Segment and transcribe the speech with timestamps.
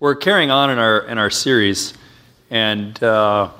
[0.00, 1.92] we're carrying on in our in our series,
[2.50, 3.50] and uh,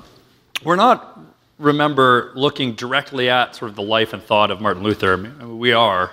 [0.63, 1.19] we're not
[1.59, 5.13] remember looking directly at sort of the life and thought of Martin Luther.
[5.13, 6.09] I mean, we are,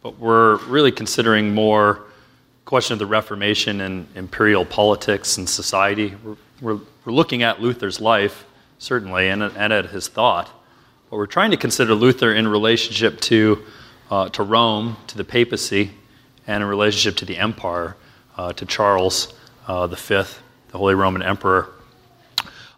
[0.00, 2.02] but we're really considering more
[2.64, 6.14] question of the Reformation and imperial politics and society.
[6.24, 8.46] We're, we're, we're looking at Luther's life
[8.78, 10.50] certainly and, and at his thought,
[11.10, 13.64] but we're trying to consider Luther in relationship to
[14.10, 15.90] uh, to Rome, to the papacy,
[16.46, 17.96] and in relationship to the empire,
[18.36, 19.32] uh, to Charles
[19.66, 20.22] uh, V,
[20.68, 21.70] the Holy Roman Emperor.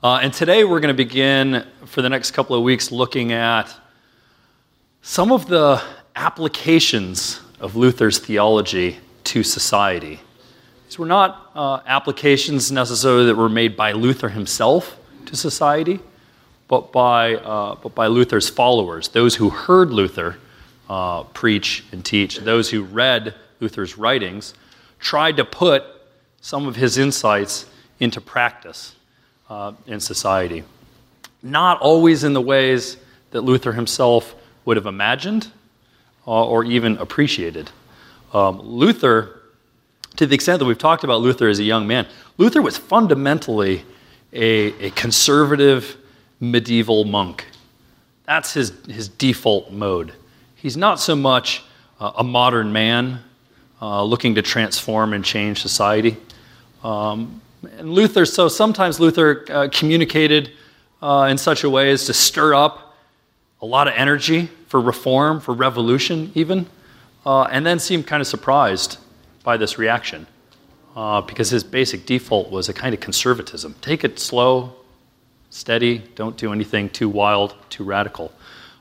[0.03, 3.75] Uh, and today we're going to begin for the next couple of weeks looking at
[5.03, 5.83] some of the
[6.15, 10.21] applications of Luther's theology to society.
[10.87, 15.99] These were not uh, applications necessarily that were made by Luther himself to society,
[16.69, 20.37] but by, uh, but by Luther's followers, those who heard Luther
[20.89, 24.55] uh, preach and teach, those who read Luther's writings,
[25.01, 25.85] tried to put
[26.41, 27.67] some of his insights
[28.01, 28.95] into practice
[29.49, 30.65] uh, in society.
[31.43, 32.97] Not always in the ways
[33.31, 34.35] that Luther himself
[34.65, 35.51] would have imagined
[36.27, 37.71] uh, or even appreciated.
[38.33, 39.41] Um, Luther,
[40.17, 42.07] to the extent that we've talked about Luther as a young man,
[42.37, 43.85] Luther was fundamentally
[44.33, 45.97] a, a conservative
[46.41, 47.47] medieval monk.
[48.25, 50.13] That's his, his default mode.
[50.57, 51.63] He's not so much
[52.01, 53.21] uh, a modern man
[53.81, 56.17] uh, looking to transform and change society.
[56.85, 57.41] Um,
[57.79, 60.53] and Luther, so sometimes Luther uh, communicated
[61.03, 62.97] uh, in such a way as to stir up
[63.61, 66.67] a lot of energy for reform, for revolution, even,
[67.25, 68.99] uh, and then seemed kind of surprised
[69.43, 70.27] by this reaction
[70.95, 73.75] uh, because his basic default was a kind of conservatism.
[73.81, 74.75] Take it slow,
[75.51, 78.33] steady, don't do anything too wild, too radical.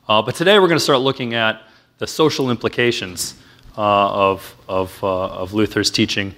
[0.08, 1.62] Uh, but today we're going to start looking at
[1.98, 3.36] the social implications
[3.78, 3.82] uh,
[4.32, 6.36] of, of, of Luther's teaching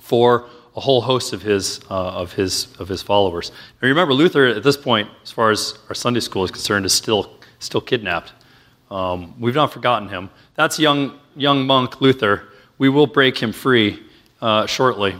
[0.00, 3.52] for a whole host of his, uh, of his, of his followers.
[3.80, 6.92] Now remember, Luther at this point, as far as our Sunday school is concerned, is
[6.92, 8.32] still, still kidnapped.
[8.90, 10.30] Um, we've not forgotten him.
[10.54, 12.48] That's young, young monk Luther.
[12.78, 14.02] We will break him free
[14.40, 15.14] uh, shortly.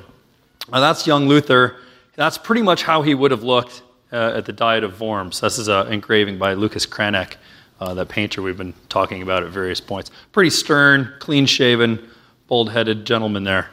[0.71, 1.77] Now, that's young Luther.
[2.15, 5.41] That's pretty much how he would have looked uh, at the Diet of Worms.
[5.41, 7.37] This is an engraving by Lucas Cranach,
[7.81, 10.11] uh, that painter we've been talking about at various points.
[10.33, 12.11] Pretty stern, clean shaven,
[12.47, 13.71] bald headed gentleman there.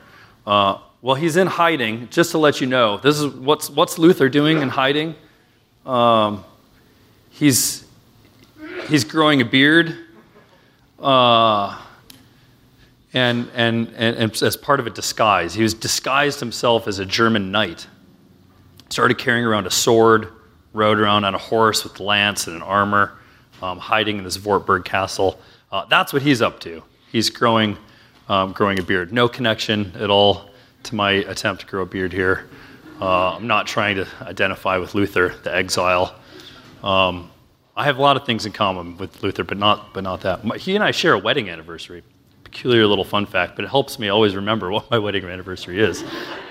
[0.47, 2.97] Uh, well, he's in hiding, just to let you know.
[2.97, 5.15] This is what's, what's Luther doing in hiding?
[5.85, 6.43] Um,
[7.29, 7.85] he's,
[8.89, 9.95] he's growing a beard.
[10.99, 11.79] Uh,
[13.13, 15.53] and, and, and, and, as part of a disguise.
[15.53, 17.88] He was disguised himself as a German knight.
[18.89, 20.27] Started carrying around a sword,
[20.73, 23.17] rode around on a horse with lance and an armor,
[23.61, 25.39] um, hiding in this Wartburg castle.
[25.71, 26.83] Uh, that's what he's up to.
[27.11, 27.77] He's growing,
[28.27, 29.11] um, growing a beard.
[29.11, 30.49] No connection at all
[30.84, 32.50] to my attempt to grow a beard here.
[33.01, 36.16] Uh, I'm not trying to identify with Luther, the exile.
[36.84, 37.31] Um,
[37.75, 40.44] I have a lot of things in common with Luther, but not, but not that.
[40.57, 42.03] He and I share a wedding anniversary
[42.51, 46.03] peculiar little fun fact, but it helps me always remember what my wedding anniversary is.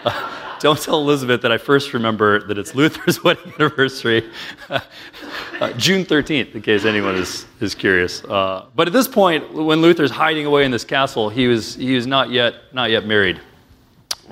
[0.05, 0.31] Uh,
[0.61, 4.29] don't tell Elizabeth that I first remember that it's Luther's wedding anniversary,
[4.71, 4.81] uh,
[5.77, 8.25] June 13th, in case anyone is, is curious.
[8.25, 11.95] Uh, but at this point, when Luther's hiding away in this castle, he was, he
[11.95, 13.41] was not, yet, not yet married.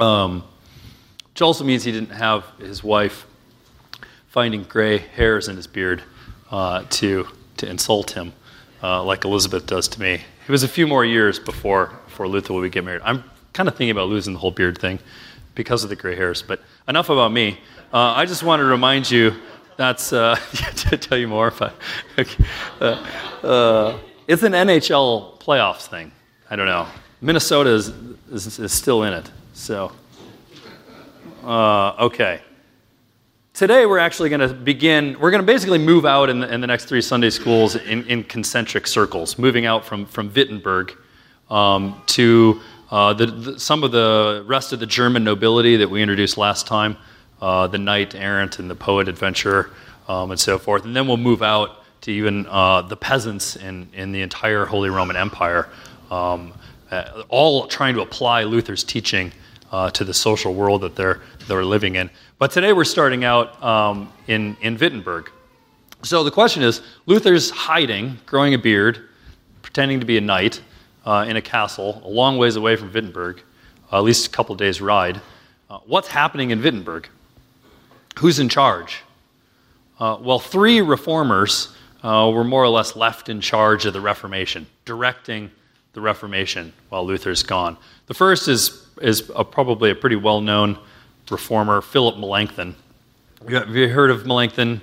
[0.01, 0.45] Um,
[1.37, 3.27] which also means he didn't have his wife
[4.29, 6.03] finding gray hairs in his beard
[6.51, 7.27] uh, to,
[7.57, 8.33] to insult him,
[8.83, 10.15] uh, like Elizabeth does to me.
[10.15, 13.03] It was a few more years before, before Luther would get married.
[13.05, 14.99] I'm kind of thinking about losing the whole beard thing
[15.55, 16.43] because of the gray hairs.
[16.43, 17.59] But enough about me.
[17.93, 19.35] Uh, I just want to remind you
[19.77, 20.37] that's, uh,
[20.89, 21.75] to tell you more, but
[22.81, 23.07] uh,
[23.43, 26.13] uh, it's an NHL playoffs thing.
[26.49, 26.87] I don't know.
[27.21, 27.93] Minnesota is,
[28.31, 29.31] is, is still in it.
[29.57, 29.91] So,
[31.43, 32.43] uh, okay.
[33.55, 36.61] Today, we're actually going to begin, we're going to basically move out in the, in
[36.61, 40.93] the next three Sunday schools in, in, concentric circles, moving out from, from Wittenberg
[41.49, 46.03] um, to uh, the, the, some of the rest of the German nobility that we
[46.03, 46.99] introduced last time
[47.41, 49.71] uh, the knight errant and the poet adventurer,
[50.07, 50.85] um, and so forth.
[50.85, 54.91] And then we'll move out to even uh, the peasants in, in the entire Holy
[54.91, 55.71] Roman Empire,
[56.11, 56.53] um,
[56.91, 59.33] uh, all trying to apply Luther's teaching
[59.73, 62.11] uh, to the social world that they're, they're living in.
[62.39, 65.31] But today we're starting out um, in, in Wittenberg.
[66.03, 69.09] So the question is Luther's hiding, growing a beard,
[69.63, 70.63] pretending to be a knight
[71.05, 73.43] uh, in a castle a long ways away from Wittenberg,
[73.93, 75.21] uh, at least a couple days' ride.
[75.69, 77.09] Uh, what's happening in Wittenberg?
[78.19, 79.03] Who's in charge?
[79.99, 84.67] Uh, well, three reformers uh, were more or less left in charge of the Reformation,
[84.85, 85.51] directing
[85.95, 87.77] the Reformation while Luther's gone.
[88.07, 90.79] The first is, is a, probably a pretty well known
[91.31, 92.75] reformer, Philip Melanchthon.
[93.49, 94.81] Have you heard of Melanchthon?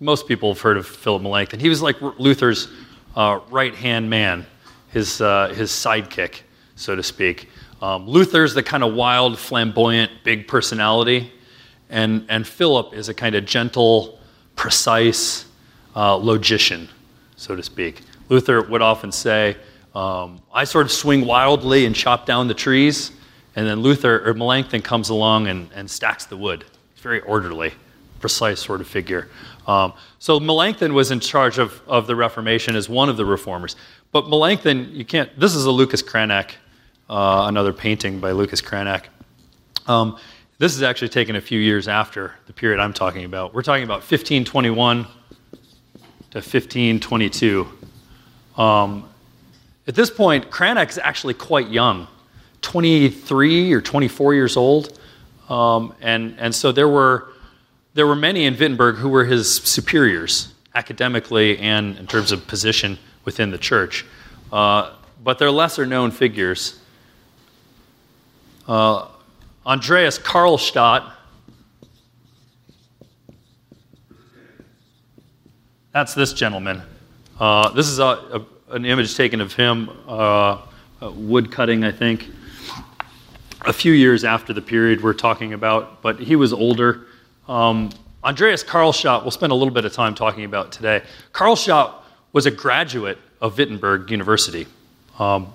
[0.00, 1.60] Most people have heard of Philip Melanchthon.
[1.60, 2.68] He was like Luther's
[3.16, 4.46] uh, right hand man,
[4.90, 6.40] his, uh, his sidekick,
[6.76, 7.48] so to speak.
[7.80, 11.32] Um, Luther's the kind of wild, flamboyant, big personality,
[11.90, 14.18] and, and Philip is a kind of gentle,
[14.56, 15.44] precise
[15.94, 16.88] uh, logician,
[17.36, 18.02] so to speak.
[18.28, 19.56] Luther would often say,
[19.94, 23.12] um, I sort of swing wildly and chop down the trees,
[23.56, 26.64] and then Luther or Melanchthon comes along and, and stacks the wood.
[26.92, 27.72] It's very orderly,
[28.20, 29.28] precise sort of figure.
[29.66, 33.76] Um, so Melanchthon was in charge of, of the Reformation as one of the reformers.
[34.12, 36.52] But Melanchthon, you can't, this is a Lucas Cranach,
[37.08, 39.04] uh, another painting by Lucas Cranach.
[39.86, 40.18] Um,
[40.58, 43.54] this is actually taken a few years after the period I'm talking about.
[43.54, 47.66] We're talking about 1521 to 1522.
[48.56, 49.08] Um,
[49.86, 52.06] at this point, Cranach is actually quite young,
[52.64, 54.98] 23 or 24 years old.
[55.48, 57.28] Um, and, and so there were,
[57.92, 62.98] there were many in Wittenberg who were his superiors, academically and in terms of position
[63.24, 64.04] within the church.
[64.50, 66.80] Uh, but they're lesser known figures.
[68.66, 69.08] Uh,
[69.66, 71.12] Andreas Karlstadt,
[75.92, 76.82] that's this gentleman.
[77.38, 80.60] Uh, this is a, a an image taken of him, uh,
[81.00, 82.28] uh, wood cutting, I think,
[83.66, 87.06] a few years after the period we're talking about, but he was older.
[87.48, 87.90] Um,
[88.22, 91.02] Andreas Karlstadt, we'll spend a little bit of time talking about today.
[91.32, 91.94] Karlstadt
[92.32, 94.66] was a graduate of Wittenberg University,
[95.18, 95.52] um,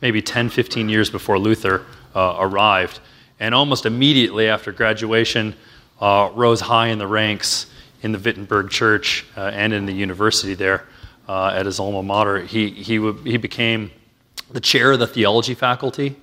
[0.00, 1.84] maybe 10, 15 years before Luther
[2.14, 3.00] uh, arrived.
[3.38, 5.54] And almost immediately after graduation,
[6.00, 7.66] uh, rose high in the ranks
[8.02, 10.86] in the Wittenberg church uh, and in the university there
[11.28, 12.40] uh, at his alma mater.
[12.40, 13.90] He, he, he became
[14.50, 16.16] the chair of the theology faculty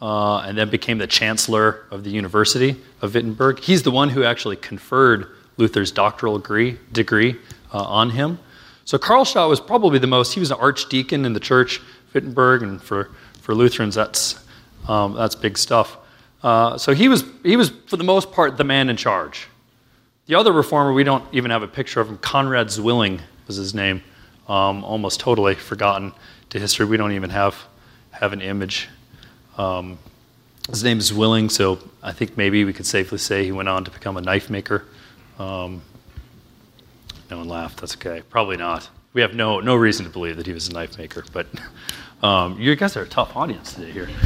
[0.00, 3.60] uh, and then became the chancellor of the University of Wittenberg.
[3.60, 7.36] He's the one who actually conferred Luther's doctoral degree, degree
[7.72, 8.38] uh, on him.
[8.84, 11.80] So Karlstadt was probably the most, he was an archdeacon in the church,
[12.14, 13.10] Wittenberg, and for,
[13.40, 14.42] for Lutherans, that's,
[14.86, 15.96] um, that's big stuff.
[16.42, 19.48] Uh, so he was, he was, for the most part, the man in charge.
[20.26, 23.74] The other reformer, we don't even have a picture of him, Conrad Zwilling was his
[23.74, 24.02] name
[24.48, 26.12] um, almost totally forgotten
[26.50, 26.86] to history.
[26.86, 27.56] We don't even have
[28.10, 28.88] have an image.
[29.58, 29.98] Um,
[30.70, 33.84] his name is Zwilling, so I think maybe we could safely say he went on
[33.84, 34.84] to become a knife maker.
[35.38, 35.82] Um,
[37.30, 37.80] no one laughed.
[37.80, 38.22] That's okay.
[38.30, 38.88] Probably not.
[39.12, 41.24] We have no no reason to believe that he was a knife maker.
[41.32, 41.46] But
[42.22, 44.08] um, you guys are a tough audience today here.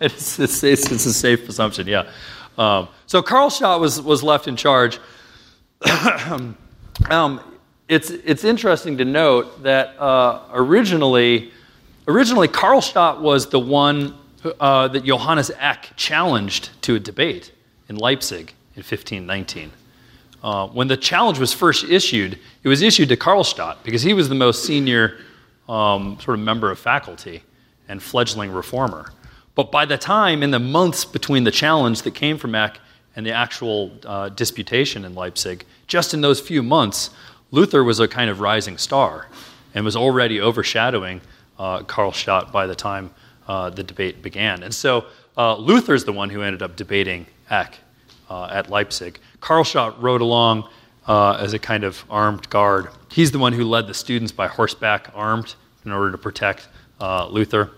[0.00, 2.10] it's, it's, it's, it's, a safe assumption, yeah.
[2.58, 4.98] Um, so Karlstadt was was left in charge.
[7.10, 7.40] um,
[7.88, 11.52] it's, it's interesting to note that uh, originally,
[12.08, 14.14] originally Karlstadt was the one
[14.60, 17.52] uh, that Johannes Eck challenged to a debate
[17.88, 19.72] in Leipzig in 1519.
[20.42, 24.28] Uh, when the challenge was first issued, it was issued to Karlstadt because he was
[24.28, 25.18] the most senior
[25.68, 27.42] um, sort of member of faculty
[27.88, 29.12] and fledgling reformer.
[29.54, 32.78] But by the time, in the months between the challenge that came from Eck
[33.16, 37.10] and the actual uh, disputation in Leipzig, just in those few months,
[37.50, 39.28] Luther was a kind of rising star
[39.74, 41.22] and was already overshadowing
[41.58, 43.10] uh, Karlstadt by the time
[43.48, 44.62] uh, the debate began.
[44.62, 45.06] And so
[45.36, 47.78] uh, Luther's the one who ended up debating Eck
[48.30, 49.18] at Leipzig.
[49.40, 50.68] Karlstadt rode along
[51.06, 52.88] as a kind of armed guard.
[53.10, 55.54] He's the one who led the students by horseback, armed,
[55.84, 56.68] in order to protect
[57.00, 57.70] Luther.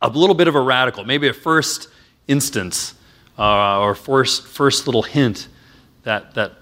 [0.00, 1.88] A little bit of a radical, maybe a first
[2.28, 2.94] instance
[3.36, 5.48] or first, first little hint
[6.04, 6.52] that, that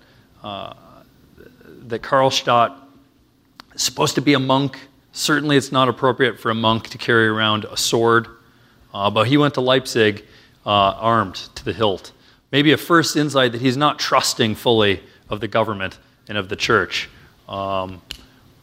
[0.43, 2.77] that Karlstadt
[3.75, 4.79] is supposed to be a monk.
[5.13, 8.29] Certainly, it's not appropriate for a monk to carry around a sword,
[8.95, 10.25] uh, but he went to Leipzig
[10.65, 12.13] uh, armed to the hilt.
[12.53, 15.99] Maybe a first insight that he's not trusting fully of the government
[16.29, 17.09] and of the church,
[17.49, 18.03] um,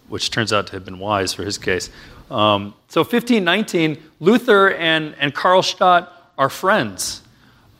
[0.07, 1.89] which turns out to have been wise for his case.
[2.29, 7.21] Um, so, 1519, Luther and, and Karlstadt are friends.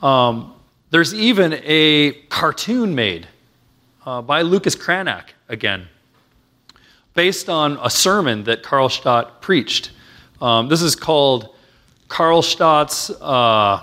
[0.01, 0.53] Um,
[0.89, 3.27] there's even a cartoon made
[4.05, 5.87] uh, by Lucas Cranach again,
[7.17, 9.89] based on a sermon that Karlstadt preached.
[10.39, 11.55] Um, this is called
[12.09, 13.81] Karlstadt's uh,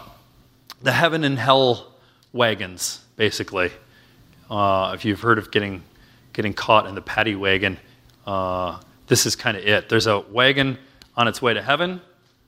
[0.82, 1.92] The Heaven and Hell
[2.32, 3.72] Wagons, basically.
[4.48, 5.82] Uh, if you've heard of getting,
[6.32, 7.76] getting caught in the paddy wagon,
[8.24, 9.88] uh, this is kind of it.
[9.88, 10.78] There's a wagon
[11.16, 12.00] on its way to heaven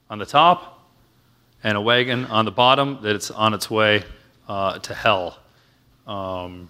[0.09, 0.87] on the top,
[1.65, 4.05] and a wagon on the bottom that it's on its way
[4.47, 5.37] uh, to hell.
[6.07, 6.69] Um,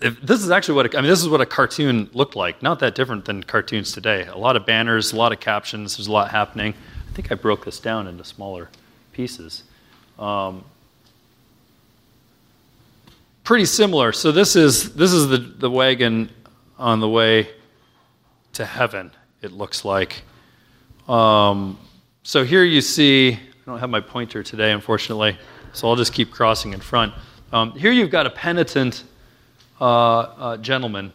[0.00, 1.10] if, this is actually what a, I mean.
[1.10, 2.62] This is what a cartoon looked like.
[2.62, 4.26] Not that different than cartoons today.
[4.26, 5.96] A lot of banners, a lot of captions.
[5.96, 6.74] There's a lot happening.
[7.08, 8.68] I think I broke this down into smaller
[9.12, 9.64] pieces.
[10.18, 10.64] Um,
[13.42, 14.12] pretty similar.
[14.12, 16.30] So this is this is the, the wagon
[16.78, 17.48] on the way
[18.52, 19.10] to heaven.
[19.42, 20.22] It looks like.
[21.08, 21.78] Um,
[22.22, 23.32] so here you see.
[23.32, 25.36] I don't have my pointer today, unfortunately,
[25.72, 27.12] so I'll just keep crossing in front.
[27.52, 29.04] Um, here you've got a penitent
[29.80, 31.12] uh, uh, gentleman,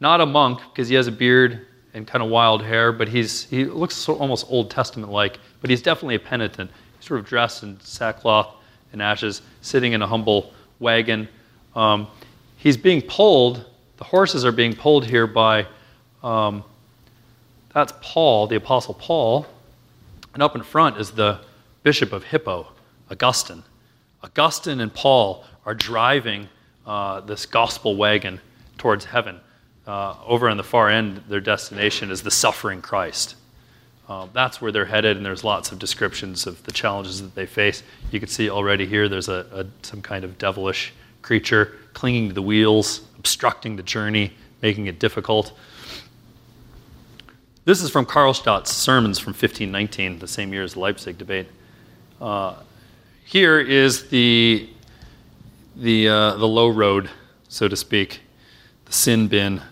[0.00, 3.44] not a monk because he has a beard and kind of wild hair, but he's
[3.44, 5.38] he looks so, almost Old Testament like.
[5.60, 6.70] But he's definitely a penitent.
[6.98, 8.54] He's sort of dressed in sackcloth
[8.92, 11.28] and ashes, sitting in a humble wagon.
[11.76, 12.08] Um,
[12.56, 13.64] he's being pulled.
[13.98, 15.66] The horses are being pulled here by.
[16.22, 16.64] Um,
[17.74, 19.46] that's Paul, the Apostle Paul,
[20.34, 21.40] and up in front is the
[21.82, 22.68] Bishop of Hippo,
[23.10, 23.62] Augustine.
[24.22, 26.48] Augustine and Paul are driving
[26.86, 28.40] uh, this gospel wagon
[28.78, 29.40] towards heaven.
[29.86, 33.36] Uh, over on the far end, their destination is the suffering Christ.
[34.08, 37.46] Uh, that's where they're headed, and there's lots of descriptions of the challenges that they
[37.46, 37.82] face.
[38.10, 42.34] You can see already here there's a, a, some kind of devilish creature clinging to
[42.34, 45.52] the wheels, obstructing the journey, making it difficult.
[47.64, 51.46] This is from Karlstadt's sermons from 1519, the same year as the Leipzig debate.
[52.20, 52.56] Uh,
[53.24, 54.68] here is the,
[55.76, 57.10] the, uh, the low road,
[57.48, 58.20] so to speak,
[58.84, 59.62] the sin bin.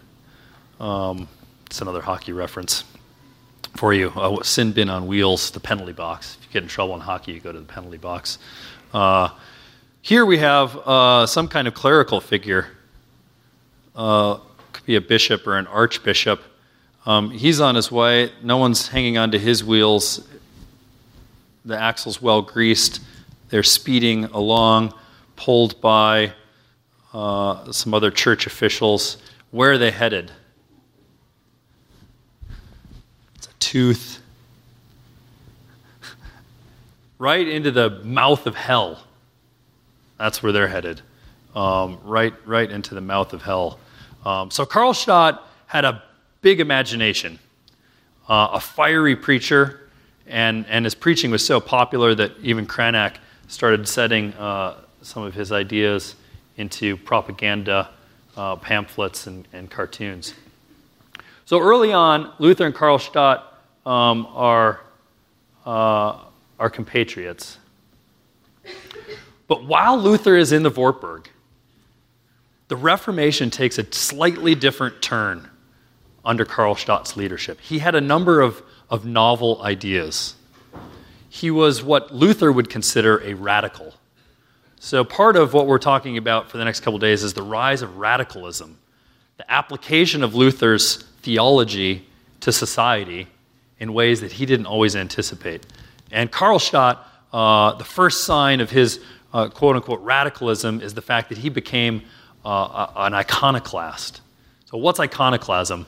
[0.79, 1.29] Um,
[1.67, 2.85] it's another hockey reference
[3.77, 4.11] for you.
[4.11, 6.37] Uh, sin bin on wheels, the penalty box.
[6.41, 8.39] If you get in trouble in hockey, you go to the penalty box.
[8.93, 9.31] Uh,
[10.03, 12.69] here we have uh, some kind of clerical figure.
[13.95, 14.39] Uh,
[14.73, 16.43] could be a bishop or an archbishop.
[17.07, 18.33] Um, he's on his way.
[18.43, 20.27] No one's hanging onto his wheels.
[21.65, 23.01] The axle's well greased.
[23.51, 24.95] They're speeding along,
[25.41, 26.31] pulled by
[27.15, 29.17] uh, some other church officials.
[29.51, 30.31] Where are they headed?
[33.37, 34.21] It's a tooth.
[37.19, 39.03] right into the mouth of hell.
[40.19, 41.01] That's where they're headed.
[41.57, 43.81] Um, right, right into the mouth of hell.
[44.27, 46.03] Um, so Karlstadt had a
[46.43, 47.39] big imagination,
[48.29, 49.89] uh, a fiery preacher,
[50.27, 53.17] and, and his preaching was so popular that even Cranach
[53.49, 56.15] started setting uh, some of his ideas
[56.57, 57.91] into propaganda
[58.37, 60.35] uh, pamphlets and, and, cartoons.
[61.45, 63.43] So early on, Luther and Karlstadt
[63.85, 64.81] um, are,
[65.67, 66.19] uh,
[66.59, 67.59] are compatriots.
[69.49, 71.29] But while Luther is in the Wartburg,
[72.69, 75.49] the Reformation takes a slightly different turn
[76.25, 77.61] under Karlstadt's leadership.
[77.61, 80.35] He had a number of, of novel ideas
[81.31, 83.95] he was what Luther would consider a radical.
[84.83, 87.83] So, part of what we're talking about for the next couple days is the rise
[87.83, 88.79] of radicalism,
[89.37, 92.07] the application of Luther's theology
[92.41, 93.27] to society
[93.79, 95.67] in ways that he didn't always anticipate.
[96.11, 96.97] And Karlstadt,
[97.31, 99.01] uh, the first sign of his
[99.35, 102.01] uh, quote unquote radicalism is the fact that he became
[102.43, 104.23] uh, an iconoclast.
[104.65, 105.85] So, what's iconoclasm?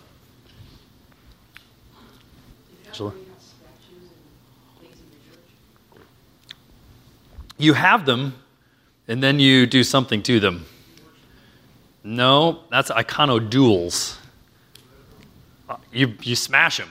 [7.57, 8.35] You have them
[9.09, 10.67] and then you do something to them.
[12.05, 14.17] No, that's iconodules.
[15.69, 16.89] Uh, you, you smash them.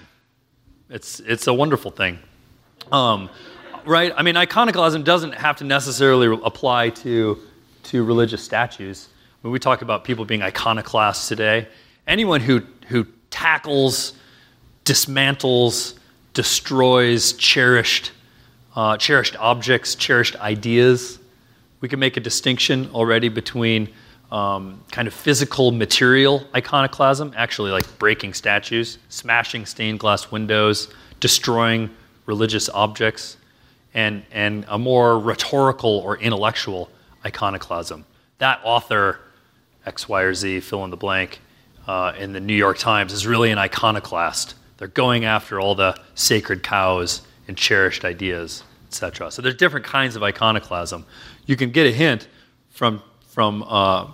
[0.90, 2.20] It's, it's a wonderful thing.
[2.92, 3.30] Um,
[3.86, 4.14] right?
[4.16, 7.40] I mean, iconoclasm doesn't have to necessarily apply to,
[7.84, 9.10] to religious statues.
[9.42, 11.68] When we talk about people being iconoclasts today,
[12.08, 14.14] anyone who, who tackles,
[14.86, 15.98] dismantles,
[16.34, 18.12] destroys cherished
[18.76, 21.20] uh, cherished objects, cherished ideas.
[21.82, 23.90] We can make a distinction already between
[24.32, 31.90] um, kind of physical material iconoclasm, actually like breaking statues, smashing stained glass windows, destroying
[32.26, 33.38] religious objects,
[33.94, 36.90] and, and a more rhetorical or intellectual
[37.26, 38.06] iconoclasm.
[38.38, 39.20] That author,
[39.86, 41.42] X, Y, or Z, fill in the blank,
[41.88, 44.56] uh, in the New York Times is really an iconoclast.
[44.78, 49.32] They're going after all the sacred cows and cherished ideas, etc.
[49.32, 51.06] So there's different kinds of iconoclasm.
[51.46, 52.28] You can get a hint
[52.70, 54.08] from from uh,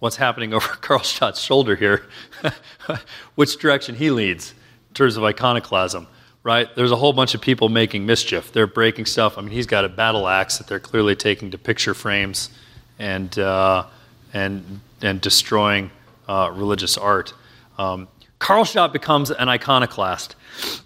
[0.00, 2.06] what's happening over Karlstadt's shoulder here,
[3.36, 4.52] which direction he leads
[4.88, 6.08] in terms of iconoclasm.
[6.42, 6.68] Right?
[6.76, 8.52] There's a whole bunch of people making mischief.
[8.52, 9.36] They're breaking stuff.
[9.36, 12.50] I mean, he's got a battle axe that they're clearly taking to picture frames
[12.98, 13.86] and uh,
[14.32, 15.90] and and destroying
[16.28, 17.32] uh, religious art.
[17.78, 18.08] Um,
[18.40, 20.34] Karlstadt becomes an iconoclast.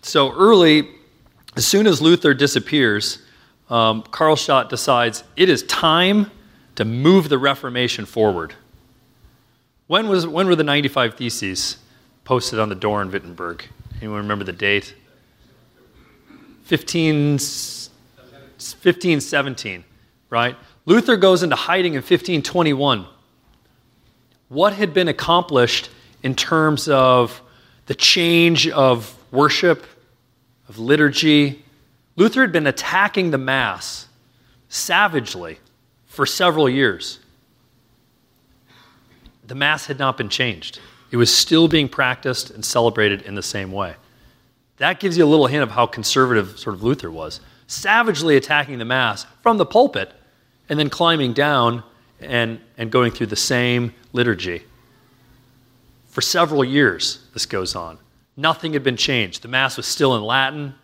[0.02, 0.88] So early
[1.56, 3.18] as soon as Luther disappears,
[3.70, 6.30] um, Karlstadt decides it is time
[6.74, 8.54] to move the Reformation forward.
[9.86, 11.78] When, was, when were the 95 Theses
[12.24, 13.66] posted on the door in Wittenberg?
[14.00, 14.94] Anyone remember the date?
[16.64, 19.84] 15, 1517.
[20.30, 20.56] right?
[20.86, 23.04] Luther goes into hiding in 1521.
[24.48, 25.90] What had been accomplished
[26.22, 27.42] in terms of
[27.86, 29.84] the change of worship,
[30.68, 31.62] of liturgy?
[32.20, 34.06] Luther had been attacking the Mass
[34.68, 35.58] savagely
[36.04, 37.18] for several years.
[39.46, 43.42] The Mass had not been changed, it was still being practiced and celebrated in the
[43.42, 43.94] same way.
[44.76, 47.40] That gives you a little hint of how conservative sort of Luther was.
[47.66, 50.12] Savagely attacking the Mass from the pulpit
[50.68, 51.82] and then climbing down
[52.20, 54.66] and, and going through the same liturgy.
[56.08, 57.96] For several years, this goes on.
[58.36, 59.40] Nothing had been changed.
[59.40, 60.74] The Mass was still in Latin.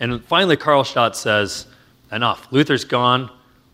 [0.00, 1.66] And finally, Karlstadt says,
[2.12, 2.48] Enough.
[2.52, 3.30] Luther's gone.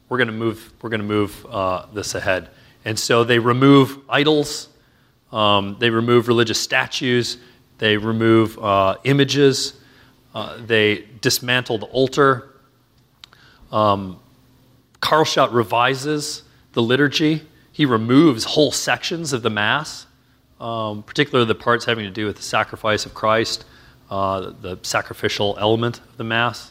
[0.09, 2.49] We're going to move, we're going to move uh, this ahead.
[2.85, 4.69] And so they remove idols,
[5.33, 7.39] um, they remove religious statues,
[7.79, 9.75] they remove uh, images,
[10.35, 12.57] uh, they dismantle the altar.
[13.71, 14.19] Um,
[15.01, 17.43] Karlstadt revises the liturgy.
[17.73, 20.07] He removes whole sections of the Mass,
[20.61, 23.65] um, particularly the parts having to do with the sacrifice of Christ,
[24.13, 26.71] uh, the sacrificial element of the Mass.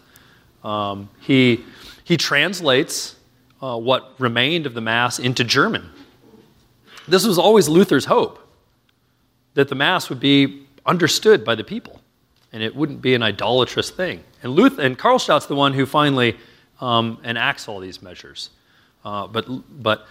[0.64, 1.64] Um, he,
[2.04, 3.16] he translates
[3.64, 5.90] uh, what remained of the Mass into German.
[7.08, 8.48] This was always Luther's hope
[9.56, 12.00] that the Mass would be understood by the people
[12.54, 14.24] and it wouldn't be an idolatrous thing.
[14.44, 16.38] And, Luther, and Karlstadt's the one who finally
[16.80, 18.52] um, enacts all these measures.
[19.04, 19.48] Uh, but
[19.82, 20.06] but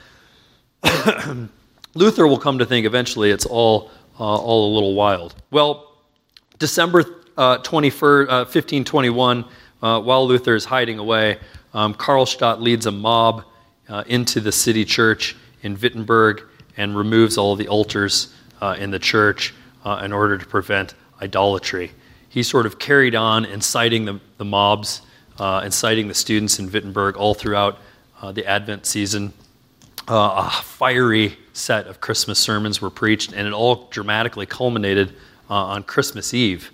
[1.94, 5.36] Luther will come to think eventually it's all, uh, all a little wild.
[5.52, 5.86] Well,
[6.58, 9.44] December uh, 21st, 1521,
[9.82, 11.38] uh, uh, while Luther is hiding away,
[11.72, 13.44] um, Karlstadt leads a mob
[13.88, 16.42] uh, into the city church in Wittenberg
[16.76, 18.34] and removes all the altars
[18.76, 19.54] in the church
[20.02, 21.92] in order to prevent idolatry.
[22.28, 25.00] He sort of carried on inciting the, the mobs,
[25.40, 27.78] inciting the students in Wittenberg all throughout
[28.20, 29.32] uh, the Advent season.
[30.06, 35.14] Uh, a fiery set of Christmas sermons were preached, and it all dramatically culminated
[35.48, 36.70] uh, on Christmas Eve.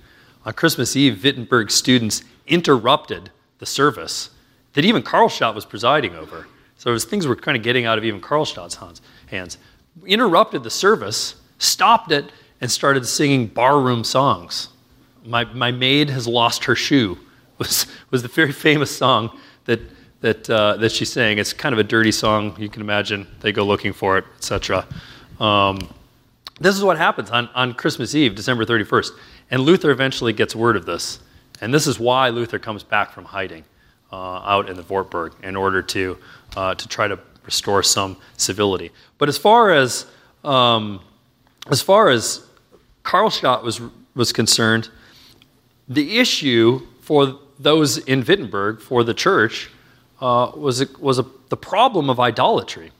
[0.46, 4.30] On Christmas Eve, Wittenberg students interrupted the service
[4.72, 6.46] that even Karlstadt was presiding over.
[6.76, 9.58] So things were kind of getting out of even Karlstadt's hands.
[10.06, 12.30] Interrupted the service, stopped it,
[12.60, 14.68] and started singing barroom songs.
[15.24, 17.18] My, my maid has lost her shoe
[17.58, 19.80] was, was the very famous song that
[20.20, 21.38] that, uh, that she's saying.
[21.38, 23.26] It's kind of a dirty song, you can imagine.
[23.40, 24.86] They go looking for it, etc.
[25.38, 25.78] Um,
[26.58, 29.10] this is what happens on, on Christmas Eve, December 31st.
[29.50, 31.20] And Luther eventually gets word of this.
[31.60, 33.64] And this is why Luther comes back from hiding
[34.12, 36.18] uh, out in the Wartburg in order to,
[36.56, 38.90] uh, to try to restore some civility.
[39.18, 40.06] But as far as,
[40.44, 41.00] um,
[41.70, 42.44] as, far as
[43.04, 43.80] Karlstadt was,
[44.14, 44.88] was concerned,
[45.88, 49.70] the issue for those in Wittenberg, for the church,
[50.20, 52.90] uh, was, a, was a, the problem of idolatry.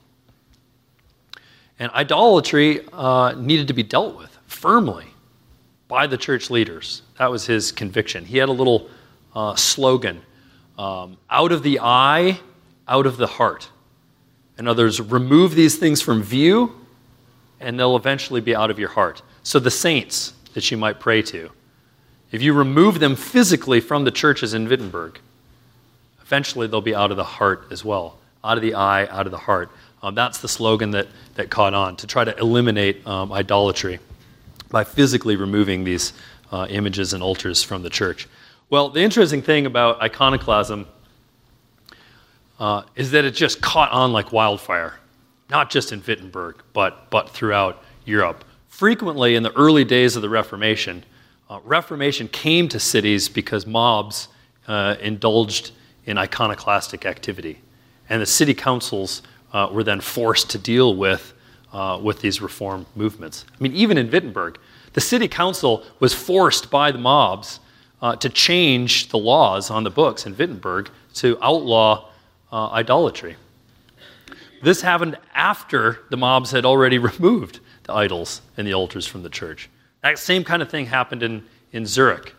[1.79, 5.05] And idolatry uh, needed to be dealt with firmly
[5.87, 7.03] by the church leaders.
[7.19, 8.25] That was his conviction.
[8.25, 8.89] He had a little
[9.35, 10.21] uh, slogan
[10.77, 12.39] um, out of the eye,
[12.87, 13.69] out of the heart.
[14.57, 16.75] In others, remove these things from view,
[17.59, 19.21] and they'll eventually be out of your heart.
[19.43, 21.51] So, the saints that you might pray to,
[22.31, 25.19] if you remove them physically from the churches in Wittenberg,
[26.21, 28.17] eventually they'll be out of the heart as well.
[28.43, 29.69] Out of the eye, out of the heart.
[30.03, 33.99] Um, that's the slogan that, that caught on to try to eliminate um, idolatry
[34.69, 36.13] by physically removing these
[36.51, 38.27] uh, images and altars from the church.
[38.69, 40.87] Well, the interesting thing about iconoclasm
[42.59, 44.95] uh, is that it just caught on like wildfire,
[45.49, 48.43] not just in Wittenberg, but, but throughout Europe.
[48.67, 51.03] Frequently, in the early days of the Reformation,
[51.49, 54.27] uh, Reformation came to cities because mobs
[54.67, 55.71] uh, indulged
[56.05, 57.59] in iconoclastic activity.
[58.09, 59.21] And the city councils
[59.53, 61.33] uh, were then forced to deal with,
[61.73, 63.45] uh, with these reform movements.
[63.49, 64.57] I mean, even in Wittenberg,
[64.93, 67.59] the city council was forced by the mobs
[68.01, 72.09] uh, to change the laws on the books in Wittenberg to outlaw
[72.51, 73.35] uh, idolatry.
[74.61, 79.29] This happened after the mobs had already removed the idols and the altars from the
[79.29, 79.69] church.
[80.01, 82.33] That same kind of thing happened in, in Zurich.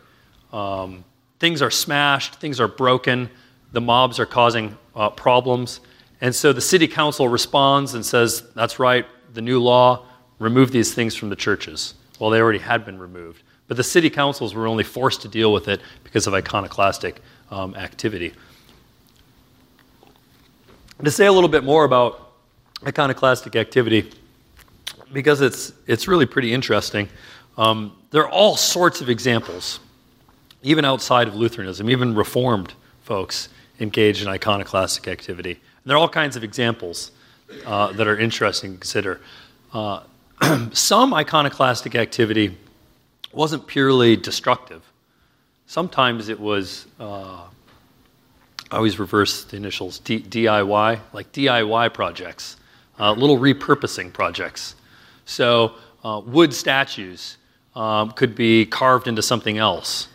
[0.51, 1.03] Um,
[1.39, 3.29] things are smashed, things are broken,
[3.71, 5.81] the mobs are causing uh, problems.
[6.21, 10.05] And so the city council responds and says, That's right, the new law,
[10.39, 11.93] remove these things from the churches.
[12.19, 13.43] Well, they already had been removed.
[13.67, 17.75] But the city councils were only forced to deal with it because of iconoclastic um,
[17.75, 18.33] activity.
[21.03, 22.33] To say a little bit more about
[22.85, 24.11] iconoclastic activity,
[25.13, 27.07] because it's, it's really pretty interesting,
[27.57, 29.79] um, there are all sorts of examples,
[30.63, 35.59] even outside of Lutheranism, even Reformed folks, engaged in iconoclastic activity.
[35.85, 37.11] There are all kinds of examples
[37.65, 39.21] uh, that are interesting to consider.
[39.73, 40.01] Uh,
[40.73, 42.57] some iconoclastic activity
[43.31, 44.81] wasn't purely destructive.
[45.67, 47.43] Sometimes it was, uh,
[48.71, 52.57] I always reverse the initials, D- DIY, like DIY projects,
[52.99, 54.75] uh, little repurposing projects.
[55.25, 57.37] So, uh, wood statues
[57.75, 60.07] um, could be carved into something else,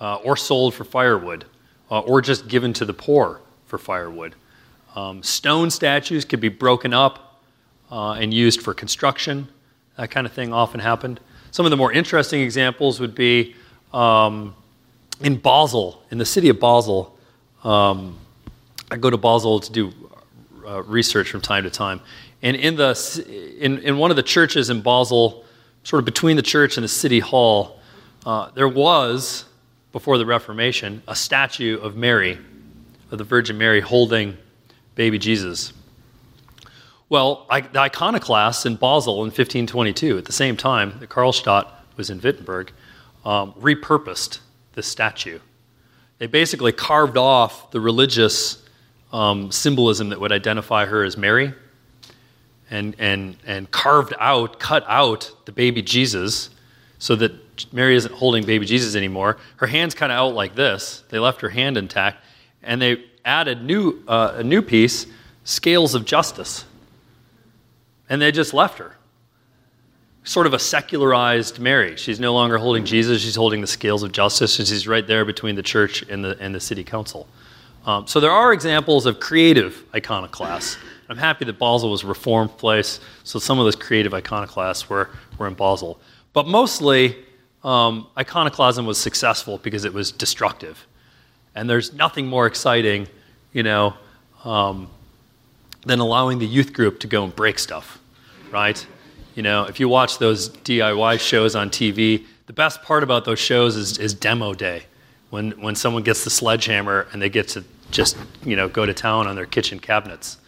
[0.00, 1.44] uh, or sold for firewood,
[1.88, 4.34] or just given to the poor for firewood.
[4.98, 7.40] Um, stone statues could be broken up
[7.88, 9.48] uh, and used for construction.
[9.96, 11.20] That kind of thing often happened.
[11.52, 13.54] Some of the more interesting examples would be
[13.92, 14.56] um,
[15.20, 17.16] in Basel, in the city of Basel.
[17.62, 18.18] Um,
[18.90, 19.92] I go to Basel to do
[20.66, 22.00] uh, research from time to time.
[22.42, 25.44] And in, the, in, in one of the churches in Basel,
[25.84, 27.78] sort of between the church and the city hall,
[28.26, 29.44] uh, there was,
[29.92, 32.36] before the Reformation, a statue of Mary,
[33.12, 34.36] of the Virgin Mary holding
[34.98, 35.72] baby Jesus.
[37.08, 42.10] Well, I, the iconoclasts in Basel in 1522, at the same time that Karlstadt was
[42.10, 42.72] in Wittenberg,
[43.24, 44.40] um, repurposed
[44.74, 45.38] this statue.
[46.18, 48.60] They basically carved off the religious
[49.12, 51.54] um, symbolism that would identify her as Mary
[52.68, 56.50] and, and, and carved out, cut out the baby Jesus
[56.98, 59.36] so that Mary isn't holding baby Jesus anymore.
[59.58, 61.04] Her hand's kind of out like this.
[61.10, 62.24] They left her hand intact,
[62.64, 65.06] and they added new, uh, a new piece,
[65.44, 66.64] scales of justice.
[68.08, 68.96] And they just left her.
[70.24, 71.96] Sort of a secularized Mary.
[71.96, 75.24] She's no longer holding Jesus, she's holding the scales of justice, and she's right there
[75.24, 77.28] between the church and the, and the city council.
[77.84, 80.78] Um, so there are examples of creative iconoclasts.
[81.10, 85.10] I'm happy that Basel was a reformed place, so some of those creative iconoclasts were,
[85.38, 86.00] were in Basel.
[86.32, 87.16] But mostly,
[87.62, 90.86] um, iconoclasm was successful because it was destructive.
[91.54, 93.08] And there's nothing more exciting,
[93.52, 93.94] you know,
[94.44, 94.88] um,
[95.84, 98.00] than allowing the youth group to go and break stuff,
[98.50, 98.84] right?
[99.34, 103.38] You know, if you watch those DIY shows on TV, the best part about those
[103.38, 104.84] shows is, is demo day,
[105.30, 108.94] when, when someone gets the sledgehammer and they get to just, you know, go to
[108.94, 110.38] town on their kitchen cabinets.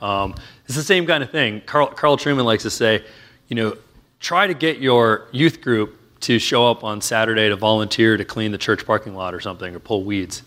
[0.00, 0.34] Um,
[0.66, 1.62] it's the same kind of thing.
[1.66, 3.04] Carl, Carl Trueman likes to say,
[3.48, 3.76] you know,
[4.18, 8.52] try to get your youth group to show up on Saturday to volunteer to clean
[8.52, 10.42] the church parking lot or something or pull weeds.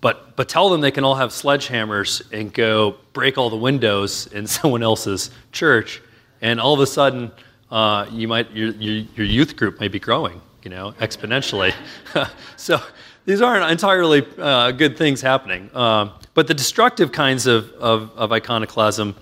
[0.00, 4.26] But, but tell them they can all have sledgehammers and go break all the windows
[4.28, 6.02] in someone else's church,
[6.40, 7.32] and all of a sudden,
[7.70, 11.74] uh, you might, your, your, your youth group may be growing, you know, exponentially.
[12.56, 12.80] so
[13.24, 15.74] these aren't entirely uh, good things happening.
[15.74, 19.16] Um, but the destructive kinds of, of, of iconoclasm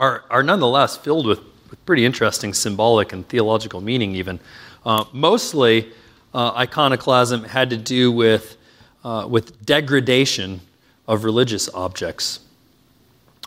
[0.00, 1.40] are, are nonetheless filled with,
[1.70, 4.40] with, pretty interesting symbolic and theological meaning, even.
[4.84, 5.92] Uh, mostly,
[6.34, 8.56] uh, iconoclasm had to do with,
[9.04, 10.60] uh, with degradation
[11.06, 12.40] of religious objects.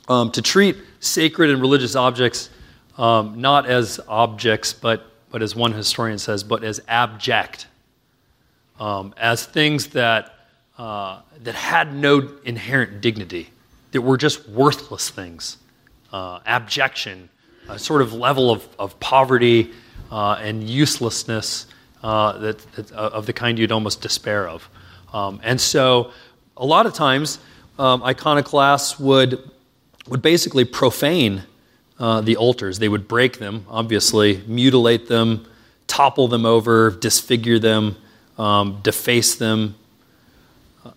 [0.08, 2.50] Um, to treat sacred and religious objects
[2.98, 7.68] um, not as objects, but, but as one historian says, but as abject,
[8.80, 10.36] um, as things that
[10.78, 13.50] uh, that had no inherent dignity,
[13.92, 15.58] that were just worthless things.
[16.12, 17.30] Uh, abjection,
[17.70, 19.72] a sort of level of, of poverty
[20.12, 21.68] uh, and uselessness
[22.04, 24.68] uh, that, that uh, of the kind you'd almost despair of.
[25.14, 26.12] Um, and so,
[26.58, 27.40] a lot of times,
[27.80, 29.40] um, iconoclasts would,
[30.08, 31.44] would basically profane
[31.98, 32.80] the altars.
[32.80, 35.46] They would break them, obviously, mutilate them,
[35.88, 37.96] topple them over, disfigure them,
[38.40, 39.76] um, deface them,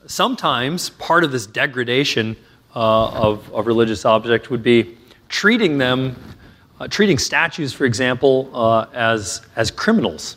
[0.06, 2.36] sometimes part of this degradation
[2.74, 4.96] uh, of religious object would be
[5.28, 6.16] treating them,
[6.80, 10.36] uh, treating statues, for example, uh, as, as criminals.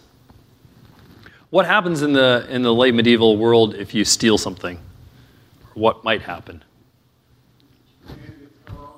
[1.58, 4.78] What happens in the, in the late medieval world if you steal something?
[5.74, 6.63] What might happen?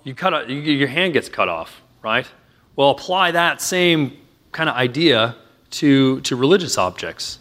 [0.03, 2.27] You cut your hand gets cut off, right?
[2.75, 4.17] Well, apply that same
[4.51, 5.37] kind of idea
[5.69, 7.39] to, to religious objects.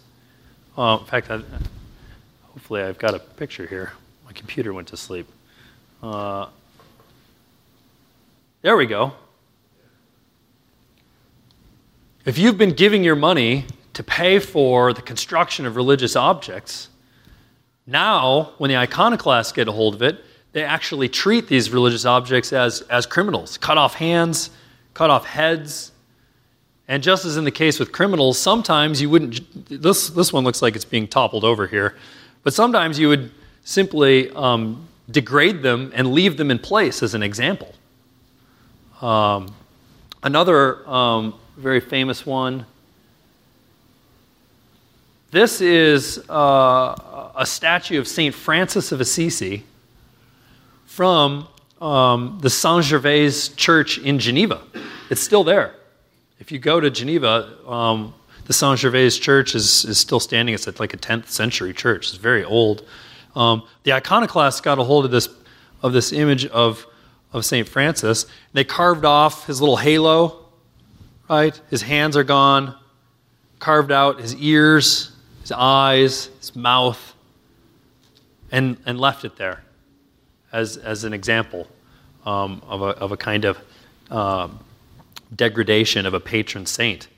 [0.77, 1.41] Uh, in fact, I,
[2.53, 3.95] Hopefully, I've got a picture here.
[4.25, 5.27] My computer went to sleep.
[6.01, 6.47] Uh,
[8.63, 9.15] there we go.
[12.25, 13.65] If you've been giving your money
[13.99, 16.89] to pay for the construction of religious objects,
[17.85, 22.53] now, when the iconoclasts get a hold of it, they actually treat these religious objects
[22.53, 24.51] as, as criminals cut off hands,
[24.95, 25.91] cut off heads.
[26.87, 29.67] And just as in the case with criminals, sometimes you wouldn't.
[29.69, 31.97] This, this one looks like it's being toppled over here.
[32.45, 33.33] But sometimes you would
[33.65, 37.75] simply um, degrade them and leave them in place as an example.
[39.03, 39.53] Um,
[40.23, 42.65] another um, very famous one.
[45.31, 48.35] This is uh, a statue of St.
[48.35, 49.63] Francis of Assisi
[50.87, 51.47] from
[51.83, 54.63] um, the Saint Gervais Church in Geneva.
[55.11, 55.75] It's still there.
[56.39, 58.15] If you go to Geneva, um,
[58.47, 60.55] the Saint Gervais Church is, is still standing.
[60.55, 62.09] It's like a 10th century church.
[62.09, 62.89] It's very old.
[63.37, 65.29] Um, the iconoclasts got a hold of this,
[65.83, 66.87] of this image of,
[67.35, 67.69] of St.
[67.69, 68.25] Francis.
[68.55, 70.47] They carved off his little halo,
[71.29, 71.61] right?
[71.69, 72.75] His hands are gone,
[73.59, 75.13] carved out his ears,
[75.49, 77.15] his eyes, his mouth,
[78.53, 79.63] and, and left it there
[80.53, 81.67] as, as an example
[82.27, 83.59] um, of, a, of a kind of
[84.11, 84.47] uh,
[85.35, 87.09] degradation of a patron saint,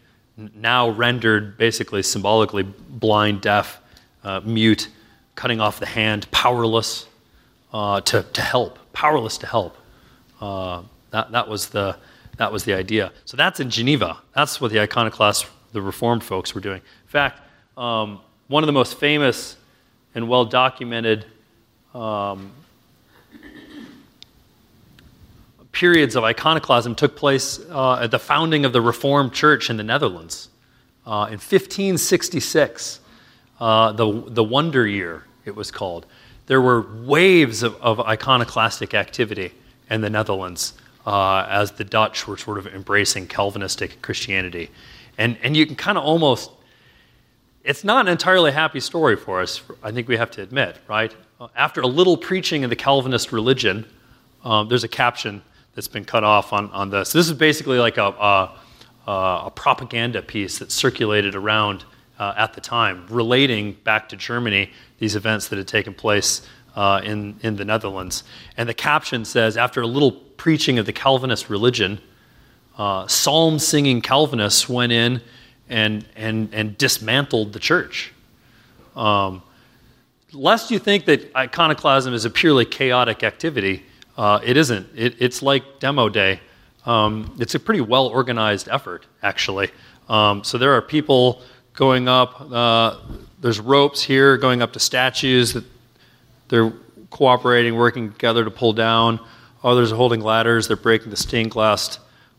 [0.55, 3.81] now rendered basically symbolically blind, deaf,
[4.23, 4.89] uh, mute,
[5.35, 7.09] cutting off the hand, powerless
[7.73, 9.77] uh, to, to help, powerless to help.
[10.41, 11.97] Uh, that, that, was the,
[12.37, 13.11] that was the idea.
[13.25, 14.19] So that's in Geneva.
[14.37, 16.79] That's what the iconoclasts, the Reformed folks, were doing.
[16.79, 17.41] In fact,
[17.81, 19.57] um, one of the most famous
[20.15, 21.25] and well documented
[21.95, 22.53] um,
[25.73, 29.83] periods of iconoclasm took place uh, at the founding of the Reformed Church in the
[29.83, 30.49] Netherlands.
[31.07, 33.01] Uh, in 1566,
[33.61, 36.05] uh, the, the Wonder Year, it was called,
[36.47, 39.53] there were waves of, of iconoclastic activity
[39.89, 40.75] in the Netherlands
[41.07, 44.71] uh, as the Dutch were sort of embracing Calvinistic Christianity.
[45.17, 46.51] And, and you can kind of almost,
[47.63, 51.15] it's not an entirely happy story for us, I think we have to admit, right?
[51.55, 53.87] After a little preaching in the Calvinist religion,
[54.45, 55.43] um, there's a caption
[55.75, 57.13] that's been cut off on, on this.
[57.13, 58.59] This is basically like a, a,
[59.47, 61.85] a propaganda piece that circulated around
[62.19, 66.47] uh, at the time, relating back to Germany these events that had taken place
[66.77, 68.25] uh, in, in the Netherlands.
[68.57, 72.01] And the caption says After a little preaching of the Calvinist religion,
[72.77, 75.21] uh, psalm singing Calvinists went in
[75.71, 78.13] and, and, and dismantled the church.
[78.97, 79.43] Um,
[80.33, 83.85] lest you think that iconoclasm is a purely chaotic activity,
[84.19, 84.89] uh, it isn't.
[84.95, 86.41] It, it's like demo day.
[86.85, 89.71] Um, it's a pretty well organized effort, actually.
[90.09, 91.41] Um, so there are people
[91.75, 92.41] going up.
[92.51, 92.99] Uh,
[93.41, 95.65] there's ropes here going up to statues that
[96.49, 96.73] they're
[97.11, 99.21] cooperating, working together to pull down.
[99.63, 100.67] Others are holding ladders.
[100.69, 101.99] They're breaking the stained glass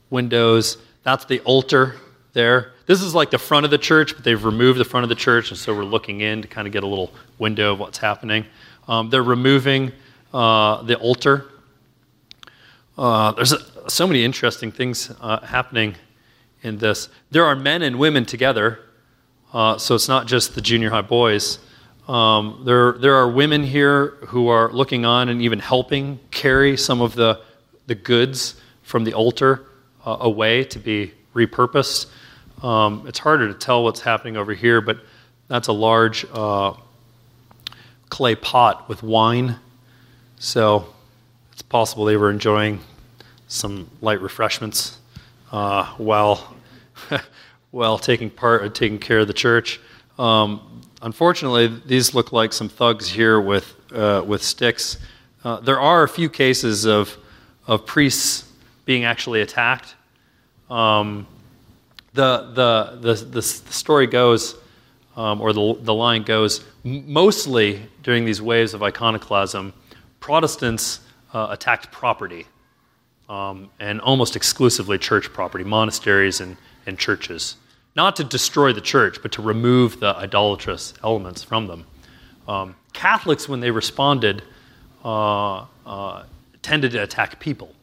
[0.10, 0.78] windows.
[1.04, 1.96] That's the altar
[2.34, 2.74] there.
[2.86, 5.16] This is like the front of the church, but they've removed the front of the
[5.16, 7.98] church, and so we're looking in to kind of get a little window of what's
[7.98, 8.46] happening.
[8.88, 9.92] Um, they're removing
[10.34, 11.52] uh, the altar
[12.98, 15.96] uh, there's a, so many interesting things uh, happening
[16.62, 17.10] in this.
[17.32, 18.80] There are men and women together,
[19.54, 21.60] uh, so it's not just the junior high boys.
[22.08, 27.02] Um, there, there are women here who are looking on and even helping carry some
[27.02, 27.42] of the,
[27.88, 29.66] the goods from the altar
[30.06, 32.08] uh, away to be repurposed.
[32.62, 35.00] Um, it's harder to tell what's happening over here, but
[35.48, 36.74] that's a large uh,
[38.10, 39.58] clay pot with wine.
[40.38, 40.88] So
[41.52, 42.80] it's possible they were enjoying
[43.48, 45.00] some light refreshments
[45.52, 46.56] uh, while
[47.72, 49.80] while taking part, uh, taking care of the church.
[50.20, 54.98] Um, unfortunately, these look like some thugs here with uh, with sticks.
[55.44, 57.18] Uh, there are a few cases of
[57.68, 58.48] of priests
[58.86, 59.96] being actually attacked.
[60.70, 61.28] Um,
[62.14, 64.56] the, the, the, the, story goes,
[65.16, 69.74] um, or the, the line goes, mostly during these waves of iconoclasm,
[70.20, 71.00] Protestants
[71.34, 72.46] uh, attacked property,
[73.30, 77.56] um, and almost exclusively church property, monasteries and, and churches.
[77.96, 81.86] Not to destroy the church, but to remove the idolatrous elements from them.
[82.48, 84.44] Um, Catholics, when they responded,
[85.04, 86.24] uh, uh,
[86.62, 87.74] tended to attack people.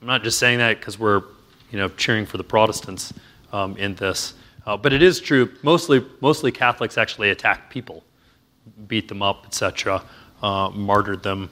[0.00, 1.22] I'm not just saying that because we're
[1.70, 3.12] you know, cheering for the Protestants
[3.52, 4.34] um, in this.
[4.66, 8.04] Uh, but it is true, mostly, mostly Catholics actually attacked people,
[8.86, 10.02] beat them up, etc.,
[10.42, 11.50] uh, martyred them,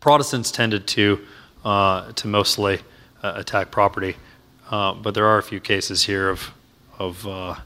[0.00, 1.20] Protestants tended to,
[1.64, 2.78] uh, to mostly
[3.22, 4.16] uh, attack property,
[4.70, 6.52] uh, but there are a few cases here of,
[6.98, 7.56] of uh,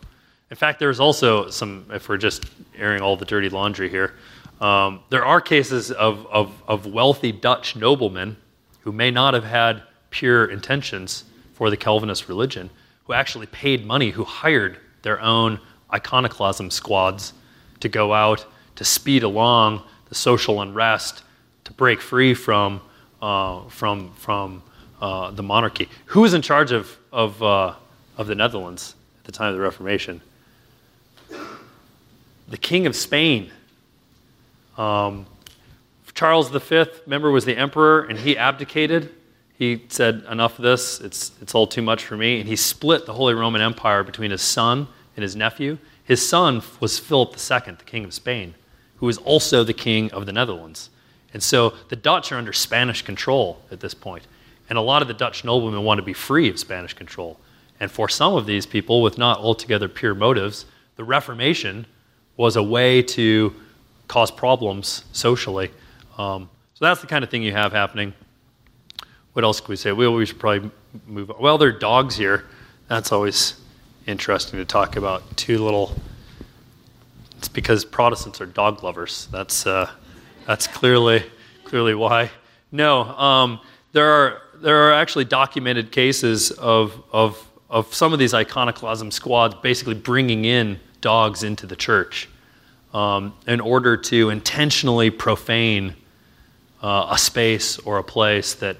[0.51, 2.45] in fact, there's also some, if we're just
[2.77, 4.15] airing all the dirty laundry here,
[4.61, 8.37] um, there are cases of, of, of wealthy Dutch noblemen
[8.81, 12.71] who may not have had pure intentions for the Calvinist religion,
[13.11, 15.59] who actually paid money, who hired their own
[15.93, 17.33] iconoclasm squads
[17.81, 18.47] to go out
[18.77, 21.25] to speed along the social unrest
[21.65, 22.81] to break free from,
[23.21, 24.63] uh, from, from
[25.01, 25.89] uh, the monarchy.
[26.07, 27.75] Who was in charge of, of, uh,
[28.17, 30.21] of the Netherlands at the time of the Reformation?
[32.47, 33.51] The King of Spain.
[34.79, 35.27] Um,
[36.15, 39.13] Charles V, remember, was the emperor, and he abdicated.
[39.61, 42.41] He said, Enough of this, it's, it's all too much for me.
[42.41, 45.77] And he split the Holy Roman Empire between his son and his nephew.
[46.03, 48.55] His son was Philip II, the King of Spain,
[48.97, 50.89] who was also the King of the Netherlands.
[51.35, 54.27] And so the Dutch are under Spanish control at this point.
[54.71, 57.39] And a lot of the Dutch noblemen want to be free of Spanish control.
[57.81, 60.65] And for some of these people, with not altogether pure motives,
[60.97, 61.85] the Reformation
[62.39, 63.55] was a way to
[64.09, 65.71] cause problems socially.
[66.17, 68.15] Um, so that's the kind of thing you have happening.
[69.33, 69.93] What else can we say?
[69.93, 70.71] We, should probably
[71.07, 71.31] move.
[71.39, 72.47] Well, there are dogs here.
[72.89, 73.61] That's always
[74.07, 75.37] interesting to talk about.
[75.37, 75.95] Two little.
[77.39, 79.29] It's because Protestants are dog lovers.
[79.31, 79.89] That's, uh,
[80.47, 81.23] that's clearly,
[81.65, 82.31] clearly why.
[82.73, 83.61] No, um,
[83.93, 89.55] there, are, there are actually documented cases of, of, of some of these iconoclasm squads
[89.63, 92.29] basically bringing in dogs into the church
[92.93, 95.95] um, in order to intentionally profane
[96.83, 98.77] uh, a space or a place that,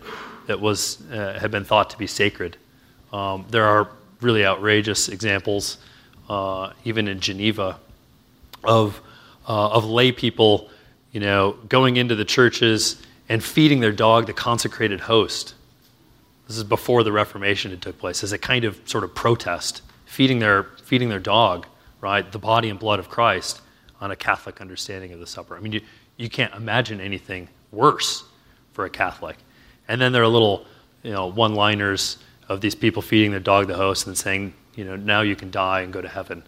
[0.51, 2.57] that was, uh, had been thought to be sacred.
[3.13, 3.89] Um, there are
[4.21, 5.79] really outrageous examples,
[6.29, 7.79] uh, even in Geneva,
[8.65, 9.01] of,
[9.49, 10.69] uh, of lay people
[11.13, 15.55] you know, going into the churches and feeding their dog the consecrated host.
[16.49, 19.83] This is before the Reformation had took place, as a kind of sort of protest,
[20.05, 21.65] feeding their, feeding their dog,
[22.01, 23.61] right, the body and blood of Christ
[24.01, 25.57] on a Catholic understanding of the supper.
[25.57, 25.81] I mean, you,
[26.17, 28.25] you can't imagine anything worse
[28.73, 29.37] for a Catholic.
[29.91, 30.65] And then there are little,
[31.03, 34.95] you know, one-liners of these people feeding their dog the host and saying, you know,
[34.95, 36.45] now you can die and go to heaven.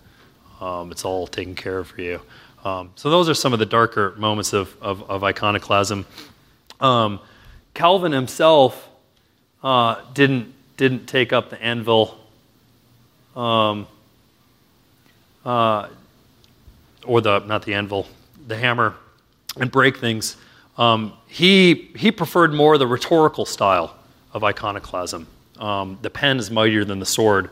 [0.61, 2.21] Um, it's all taken care of for you.
[2.65, 6.07] Um, so those are some of the darker moments of, of, of iconoclasm.
[6.81, 7.19] Um,
[7.75, 8.89] Calvin himself
[9.65, 12.17] uh, didn't, didn't take up the anvil
[13.35, 13.89] um,
[15.45, 15.89] uh,
[17.05, 18.07] or the, not the anvil,
[18.47, 18.95] the hammer
[19.57, 20.37] and break things.
[20.79, 23.97] Um, he, he preferred more the rhetorical style
[24.33, 25.27] of iconoclasm.
[25.59, 27.51] Um, the pen is mightier than the sword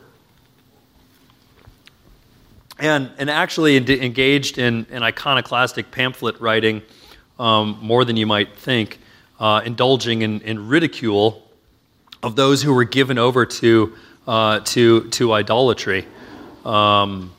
[2.81, 6.83] and, and actually engaged in, in iconoclastic pamphlet writing
[7.39, 8.99] um, more than you might think,
[9.39, 11.47] uh, indulging in, in, ridicule
[12.23, 13.95] of those who were given over to,
[14.27, 16.07] uh, to, to idolatry.
[16.65, 17.33] Um,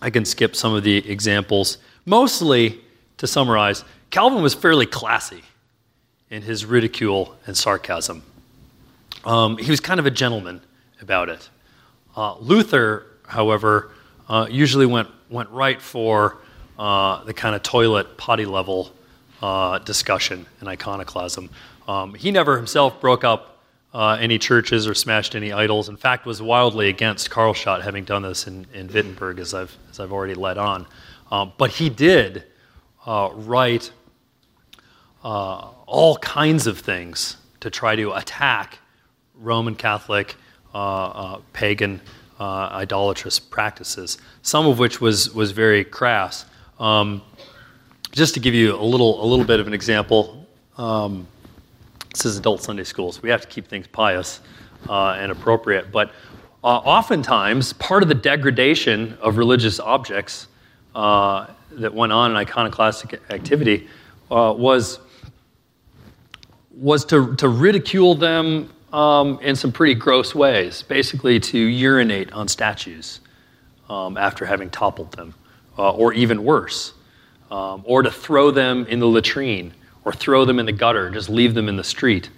[0.00, 1.78] I can skip some of the examples.
[2.06, 2.80] Mostly,
[3.18, 3.84] to summarize,
[4.14, 5.42] Calvin was fairly classy
[6.30, 8.22] in his ridicule and sarcasm.
[9.24, 10.60] Um, he was kind of a gentleman
[11.02, 11.48] about it.
[12.16, 13.90] Uh, Luther, however,
[14.28, 16.36] uh, usually went, went right for
[16.78, 18.92] uh, the kind of toilet potty level
[19.42, 21.50] uh, discussion and iconoclasm.
[21.88, 25.88] Um, he never himself broke up uh, any churches or smashed any idols.
[25.88, 29.98] In fact, was wildly against Karlstadt having done this in, in Wittenberg, as I've, as
[29.98, 30.86] I've already led on.
[31.32, 32.44] Um, but he did
[33.06, 33.90] uh, write
[35.24, 38.78] uh, all kinds of things to try to attack
[39.34, 40.36] Roman Catholic,
[41.52, 42.00] pagan
[42.38, 46.44] uh, idolatrous practices, some of which was, was very crass.
[46.78, 47.22] Um,
[48.12, 51.26] just to give you a little, a little bit of an example, um,
[52.12, 53.22] this is adult Sunday schools.
[53.22, 54.40] We have to keep things pious
[54.88, 55.90] uh, and appropriate.
[55.90, 56.12] But
[56.62, 60.48] uh, oftentimes, part of the degradation of religious objects
[60.94, 63.88] uh, that went on in iconoclastic activity
[64.30, 64.98] uh, was,
[66.76, 72.48] was to, to ridicule them um, in some pretty gross ways, basically to urinate on
[72.48, 73.20] statues
[73.88, 75.34] um, after having toppled them,
[75.78, 76.92] uh, or even worse,
[77.50, 79.72] um, or to throw them in the latrine,
[80.04, 82.30] or throw them in the gutter, just leave them in the street.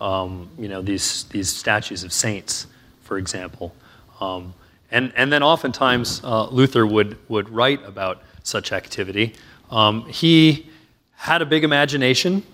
[0.00, 2.66] Um, you know, these, these statues of saints,
[3.02, 3.74] for example.
[4.20, 4.54] Um,
[4.90, 9.34] and, and then oftentimes uh, Luther would, would write about such activity.
[9.70, 10.70] Um, he
[11.16, 12.44] had a big imagination,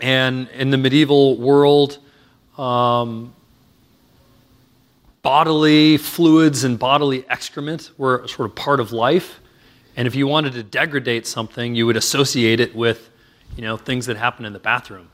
[0.00, 1.98] and in the medieval world,
[2.58, 3.32] um,
[5.22, 9.40] bodily fluids and bodily excrement were sort of part of life.
[9.96, 13.10] And if you wanted to degrade something, you would associate it with,
[13.56, 15.08] you know, things that happen in the bathroom.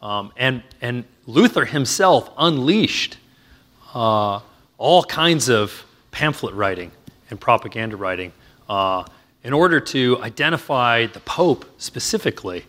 [0.00, 3.18] Um, and, and Luther himself unleashed
[3.94, 4.40] uh,
[4.78, 6.90] all kinds of pamphlet writing
[7.28, 8.32] and propaganda writing
[8.68, 9.04] uh,
[9.44, 12.64] in order to identify the Pope specifically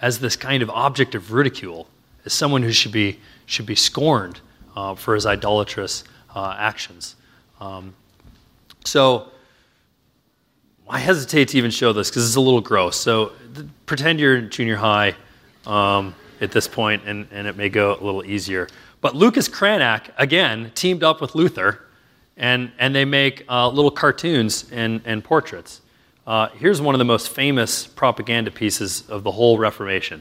[0.00, 1.88] as this kind of object of ridicule,
[2.24, 4.40] as someone who should be should be scorned
[4.76, 7.16] uh, for his idolatrous uh, actions.
[7.60, 7.94] Um,
[8.84, 9.28] so
[10.88, 12.96] I hesitate to even show this because it's a little gross.
[12.96, 15.14] So th- pretend you're in junior high
[15.66, 18.68] um, at this point, and, and it may go a little easier.
[19.00, 21.84] But Lucas Cranach, again, teamed up with Luther,
[22.36, 25.80] and, and they make uh, little cartoons and, and portraits.
[26.28, 30.20] Uh, here's one of the most famous propaganda pieces of the whole Reformation,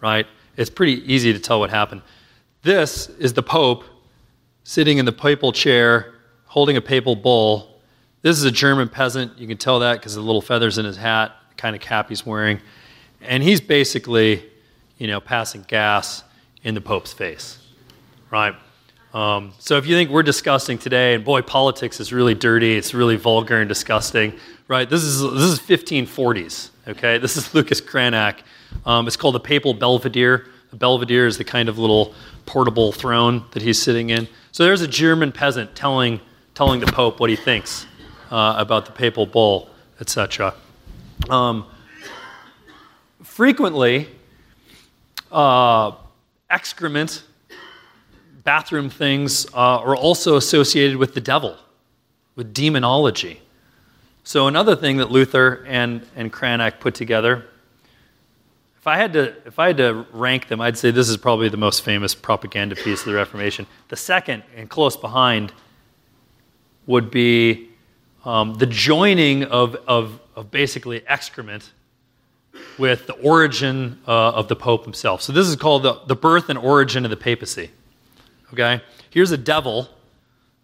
[0.00, 0.26] right?
[0.56, 2.02] It's pretty easy to tell what happened.
[2.62, 3.84] This is the Pope
[4.64, 6.14] sitting in the papal chair
[6.46, 7.80] holding a papal bull.
[8.22, 9.38] This is a German peasant.
[9.38, 11.80] You can tell that because of the little feathers in his hat, the kind of
[11.80, 12.60] cap he's wearing.
[13.20, 14.44] and he's basically,
[14.96, 16.24] you know, passing gas
[16.64, 17.64] in the Pope's face,
[18.28, 18.56] right?
[19.14, 22.92] Um, so if you think we're disgusting today, and boy, politics is really dirty, it's
[22.92, 24.32] really vulgar and disgusting,
[24.68, 24.88] right?
[24.88, 26.70] This is this is 1540s.
[26.86, 28.40] Okay, this is Lucas Cranach.
[28.86, 30.46] Um, it's called the Papal Belvedere.
[30.70, 32.14] The Belvedere is the kind of little
[32.46, 34.28] portable throne that he's sitting in.
[34.52, 36.20] So there's a German peasant telling
[36.54, 37.86] telling the Pope what he thinks
[38.30, 40.54] uh, about the papal bull, etc.
[41.30, 41.66] Um,
[43.22, 44.08] frequently,
[45.32, 45.92] uh,
[46.50, 47.22] excrement,
[48.44, 51.56] bathroom things uh, are also associated with the devil,
[52.34, 53.40] with demonology.
[54.28, 57.46] So, another thing that Luther and, and Cranach put together,
[58.76, 61.48] if I, had to, if I had to rank them, I'd say this is probably
[61.48, 63.66] the most famous propaganda piece of the Reformation.
[63.88, 65.54] The second, and close behind,
[66.86, 67.70] would be
[68.26, 71.72] um, the joining of, of, of basically excrement
[72.76, 75.22] with the origin uh, of the Pope himself.
[75.22, 77.70] So, this is called the, the birth and origin of the papacy.
[78.52, 78.82] Okay?
[79.08, 79.88] Here's a devil,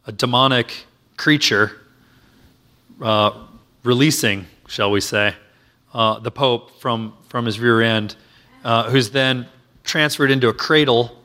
[0.07, 0.85] a demonic
[1.17, 1.81] creature,
[3.01, 3.47] uh,
[3.85, 5.35] releasing, shall we say,
[5.93, 8.17] uh, the Pope from, from his rear end,
[8.65, 9.47] uh, who's then
[9.85, 11.17] transferred into a cradle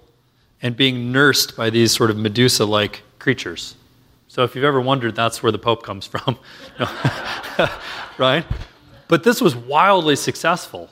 [0.61, 3.75] and being nursed by these sort of Medusa like creatures.
[4.27, 6.37] So, if you've ever wondered, that's where the Pope comes from.
[8.17, 8.45] right?
[9.07, 10.89] But this was wildly successful.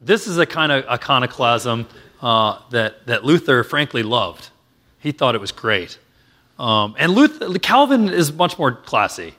[0.00, 1.86] This is a kind of iconoclasm
[2.20, 4.50] uh, that, that Luther frankly loved.
[4.98, 5.98] He thought it was great.
[6.58, 9.34] Um, and Luther, Calvin is much more classy,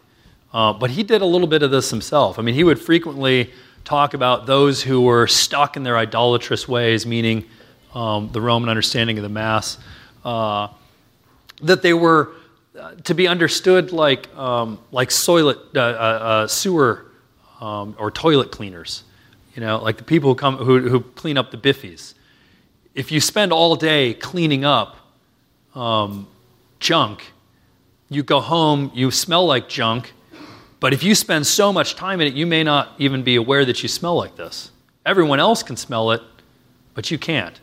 [0.54, 2.38] uh, but he did a little bit of this himself.
[2.38, 3.52] I mean, he would frequently
[3.84, 7.45] talk about those who were stuck in their idolatrous ways, meaning
[7.93, 9.78] um, the Roman understanding of the Mass,
[10.24, 10.68] uh,
[11.64, 12.34] that they were
[12.80, 17.06] uh, to be understood like, um, like soilet, uh, uh, sewer
[17.60, 19.04] um, or toilet cleaners,
[19.56, 22.14] you know, like the people who, come, who, who clean up the biffies.
[22.95, 24.97] If you spend all day cleaning up
[25.76, 26.28] um,
[26.80, 27.32] junk,
[28.10, 30.14] you go home, you smell like junk,
[30.82, 33.64] but if you spend so much time in it, you may not even be aware
[33.64, 34.72] that you smell like this.
[35.06, 36.22] Everyone else can smell it,
[36.96, 37.60] but you can't.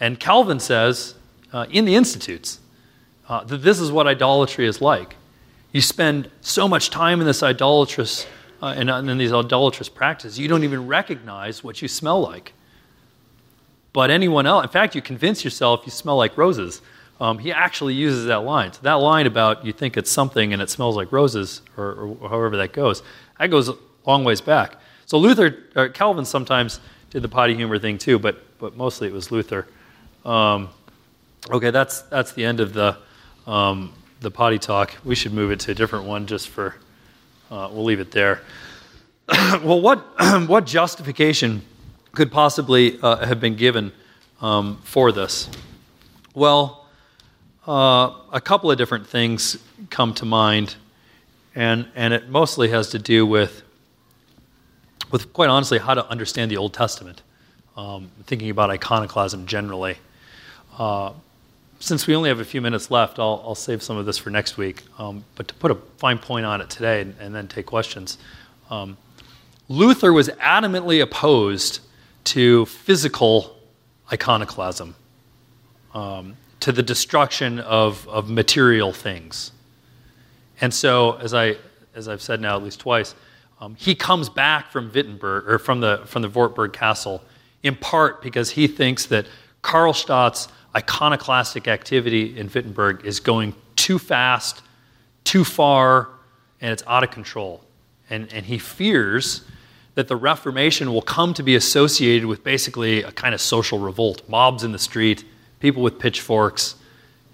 [0.00, 1.14] And Calvin says
[1.52, 2.58] uh, in the Institutes
[3.28, 5.14] uh, that this is what idolatry is like.
[5.70, 8.26] You spend so much time in this idolatrous
[8.60, 12.52] uh, and, and in these idolatrous practices, you don't even recognize what you smell like.
[13.92, 16.82] But anyone else, in fact, you convince yourself you smell like roses.
[17.20, 18.72] Um, he actually uses that line.
[18.72, 22.28] So that line about you think it's something and it smells like roses, or, or
[22.28, 23.02] however that goes,
[23.38, 24.76] that goes a long ways back.
[25.06, 29.14] So Luther, or Calvin sometimes did the potty humor thing too, but, but mostly it
[29.14, 29.66] was Luther.
[30.24, 30.68] Um,
[31.50, 32.98] okay, that's, that's the end of the,
[33.46, 34.94] um, the potty talk.
[35.04, 36.74] We should move it to a different one just for
[37.50, 38.42] uh, we'll leave it there.
[39.28, 39.98] well, what,
[40.48, 41.62] what justification
[42.12, 43.92] could possibly uh, have been given
[44.40, 45.48] um, for this?
[46.34, 46.85] Well,
[47.66, 49.58] uh, a couple of different things
[49.90, 50.76] come to mind,
[51.54, 53.62] and, and it mostly has to do with,
[55.10, 57.22] with, quite honestly, how to understand the Old Testament,
[57.76, 59.96] um, thinking about iconoclasm generally.
[60.78, 61.12] Uh,
[61.78, 64.30] since we only have a few minutes left, I'll, I'll save some of this for
[64.30, 64.82] next week.
[64.98, 68.18] Um, but to put a fine point on it today and, and then take questions,
[68.70, 68.96] um,
[69.68, 71.80] Luther was adamantly opposed
[72.24, 73.56] to physical
[74.12, 74.94] iconoclasm,
[75.94, 76.36] um,
[76.66, 79.52] to the destruction of, of material things.
[80.60, 81.58] And so, as, I,
[81.94, 83.14] as I've said now at least twice,
[83.60, 87.22] um, he comes back from Wittenberg, or from the, from the Wartburg Castle,
[87.62, 89.26] in part because he thinks that
[89.62, 94.60] Karlstadt's iconoclastic activity in Wittenberg is going too fast,
[95.22, 96.08] too far,
[96.60, 97.62] and it's out of control.
[98.10, 99.44] And, and he fears
[99.94, 104.28] that the Reformation will come to be associated with basically a kind of social revolt,
[104.28, 105.24] mobs in the street,
[105.60, 106.76] people with pitchforks,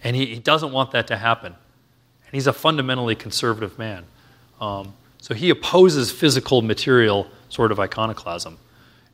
[0.05, 1.53] and he, he doesn't want that to happen.
[1.53, 4.05] And he's a fundamentally conservative man.
[4.61, 8.59] Um, so he opposes physical, material sort of iconoclasm.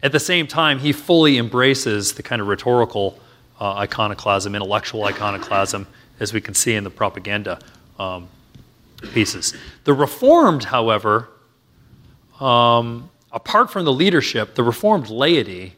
[0.03, 3.19] At the same time, he fully embraces the kind of rhetorical
[3.61, 5.87] uh, iconoclasm, intellectual iconoclasm,
[6.21, 7.59] as we can see in the propaganda
[7.99, 8.29] um,
[9.13, 9.55] pieces.
[9.85, 11.29] The Reformed, however,
[12.41, 15.75] um, apart from the leadership, the Reformed laity,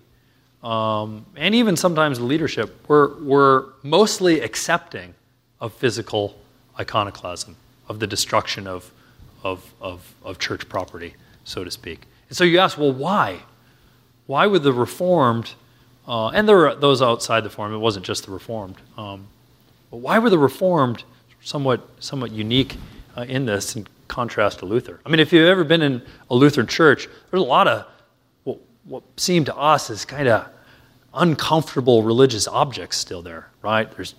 [0.62, 5.14] um, and even sometimes the leadership, were, were mostly accepting
[5.61, 6.38] of physical
[6.78, 7.56] iconoclasm,
[7.88, 8.92] of the destruction of,
[9.42, 12.02] of, of, of church property, so to speak.
[12.28, 13.40] And so you ask, well, why?
[14.26, 15.54] Why would the Reformed
[16.11, 17.72] uh, and there were those outside the Reformed.
[17.72, 18.74] It wasn't just the Reformed.
[18.98, 19.28] Um,
[19.92, 21.04] but why were the Reformed
[21.40, 22.76] somewhat, somewhat unique
[23.16, 24.98] uh, in this in contrast to Luther?
[25.06, 27.86] I mean, if you've ever been in a Lutheran church, there's a lot of,
[28.91, 30.49] what seem to us as kind of
[31.14, 33.91] uncomfortable religious objects still there, right?
[33.93, 34.16] There's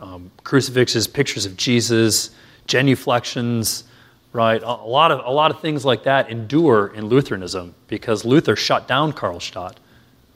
[0.00, 2.30] um, crucifixes, pictures of Jesus,
[2.66, 3.84] genuflections,
[4.32, 4.62] right?
[4.62, 8.56] A, a, lot of, a lot of things like that endure in Lutheranism because Luther
[8.56, 9.76] shut down Karlstadt,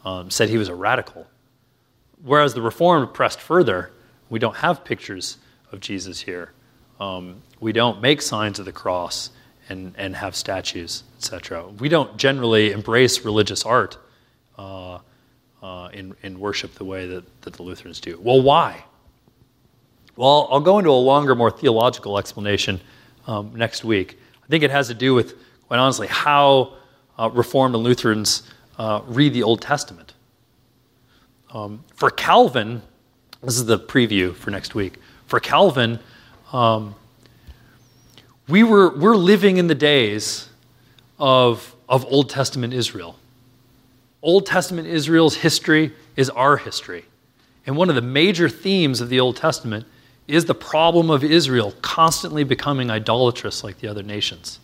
[0.04, 1.26] um, said he was a radical.
[2.22, 3.90] Whereas the Reformed pressed further,
[4.28, 5.38] we don't have pictures
[5.72, 6.52] of Jesus here.
[7.00, 9.30] Um, we don't make signs of the cross
[9.70, 11.68] and, and have statues, etc.
[11.78, 13.98] We don't generally embrace religious art
[14.56, 15.00] uh,
[15.62, 18.18] uh, in, in worship the way that, that the Lutherans do.
[18.22, 18.84] Well, why?
[20.16, 22.80] Well, I'll go into a longer, more theological explanation
[23.26, 24.18] um, next week.
[24.42, 25.34] I think it has to do with,
[25.68, 26.72] quite honestly, how
[27.18, 28.42] uh, Reformed and Lutherans
[28.78, 30.14] uh, read the Old Testament.
[31.52, 32.80] Um, for Calvin,
[33.42, 34.94] this is the preview for next week.
[35.26, 35.98] For Calvin,
[36.54, 36.94] um,
[38.48, 40.49] we were, we're living in the days
[41.20, 43.16] of, of Old Testament Israel.
[44.22, 47.04] Old Testament Israel's history is our history.
[47.66, 49.86] And one of the major themes of the Old Testament
[50.26, 54.58] is the problem of Israel constantly becoming idolatrous like the other nations.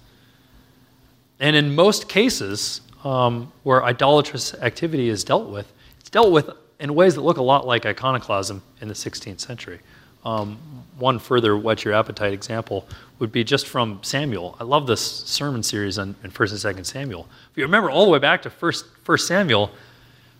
[1.38, 6.94] And in most cases um, where idolatrous activity is dealt with, it's dealt with in
[6.94, 9.80] ways that look a lot like iconoclasm in the 16th century.
[10.24, 10.58] Um,
[10.98, 12.88] one further whet your appetite example
[13.18, 14.56] would be just from Samuel.
[14.60, 17.26] I love this sermon series on, in 1st and 2nd Samuel.
[17.50, 19.70] If you remember all the way back to 1st, 1st Samuel,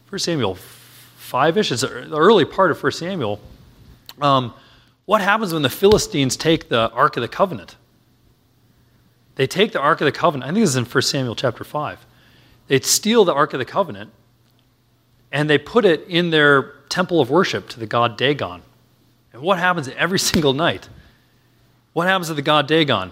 [0.09, 0.57] 1 Samuel
[1.21, 3.41] 5-ish, it's the early part of 1 Samuel,
[4.21, 4.53] um,
[5.07, 7.77] what happens when the Philistines take the Ark of the Covenant?
[9.37, 10.51] They take the Ark of the Covenant.
[10.51, 12.05] I think this is in 1 Samuel chapter 5.
[12.69, 14.11] They steal the Ark of the Covenant
[15.33, 18.63] and they put it in their temple of worship to the god Dagon.
[19.33, 20.89] And what happens every single night?
[21.97, 23.11] What happens to the god Dagon?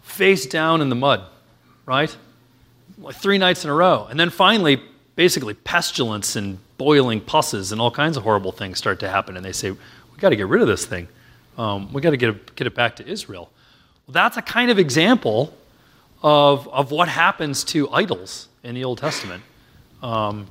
[0.00, 1.26] Face down in the mud,
[1.84, 2.16] right?
[2.96, 4.06] Like three nights in a row.
[4.08, 4.80] And then finally,
[5.14, 9.36] basically, pestilence and boiling pusses and all kinds of horrible things start to happen.
[9.36, 9.78] And they say, we
[10.16, 11.06] got to get rid of this thing.
[11.58, 13.50] Um, we got to get get it back to Israel.
[14.06, 15.52] Well, that's a kind of example
[16.22, 19.42] of, of what happens to idols in the Old Testament.
[20.02, 20.46] Um,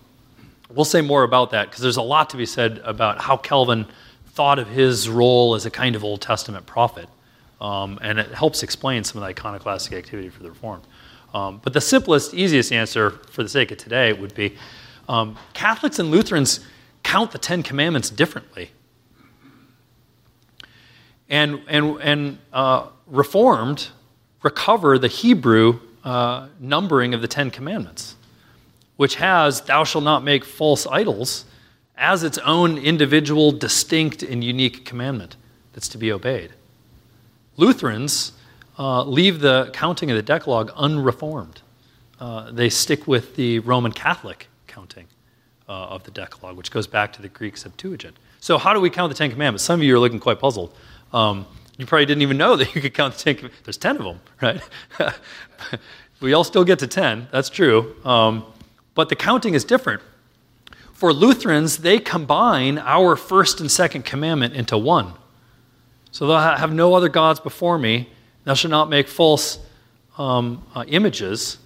[0.70, 3.88] we'll say more about that because there's a lot to be said about how Calvin
[4.28, 7.10] thought of his role as a kind of Old Testament prophet.
[7.64, 10.84] Um, and it helps explain some of the iconoclastic activity for the Reformed.
[11.34, 14.58] Um, but the simplest, easiest answer for the sake of today would be
[15.08, 16.60] um, Catholics and Lutherans
[17.04, 18.72] count the Ten Commandments differently.
[21.30, 23.88] And, and, and uh, Reformed
[24.44, 28.16] recover the Hebrew uh, numbering of the Ten Commandments,
[28.98, 31.46] which has, Thou shalt not make false idols,
[31.96, 35.38] as its own individual, distinct, and unique commandment
[35.72, 36.52] that's to be obeyed.
[37.58, 38.34] Lutherans
[38.80, 41.62] uh, leave the counting of the Decalogue unreformed.
[42.20, 45.08] Uh, they stick with the Roman Catholic counting
[45.68, 48.16] uh, of the Decalogue, which goes back to the Greek Septuagint.
[48.40, 49.64] So, how do we count the Ten Commandments?
[49.64, 50.76] Some of you are looking quite puzzled.
[51.12, 51.46] Um,
[51.78, 53.66] you probably didn't even know that you could count the Ten Commandments.
[53.66, 54.62] There's 10 of them, right?
[56.22, 57.96] we all still get to 10, that's true.
[58.06, 58.46] Um,
[58.96, 60.02] but the counting is different.
[60.94, 65.14] For Lutherans, they combine our first and second commandment into one.
[66.14, 68.08] So they'll have no other gods before me.
[68.44, 69.58] Thou shalt not make false
[70.16, 71.58] um, uh, images,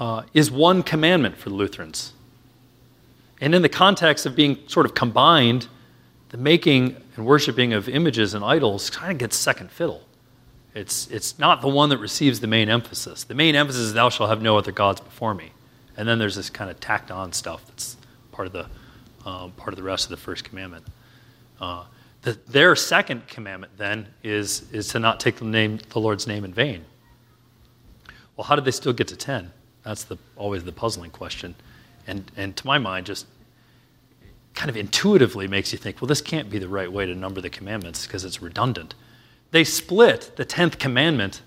[0.00, 2.12] uh, is one commandment for the Lutherans.
[3.40, 5.68] And in the context of being sort of combined,
[6.30, 10.02] the making and worshiping of images and idols kind of gets second fiddle.
[10.74, 13.22] It's, it's not the one that receives the main emphasis.
[13.22, 15.52] The main emphasis is, Thou shalt have no other gods before me.
[15.96, 17.96] And then there's this kind of tacked on stuff that's
[18.32, 18.66] part of the,
[19.24, 20.84] um, part of the rest of the first commandment.
[21.60, 21.84] Uh,
[22.24, 26.44] the, their second commandment then is, is to not take the, name, the Lord's name
[26.44, 26.84] in vain.
[28.36, 29.52] Well, how did they still get to 10?
[29.82, 31.54] That's the, always the puzzling question.
[32.06, 33.26] And, and to my mind, just
[34.54, 37.42] kind of intuitively makes you think, well, this can't be the right way to number
[37.42, 38.94] the commandments because it's redundant.
[39.50, 41.42] They split the 10th commandment,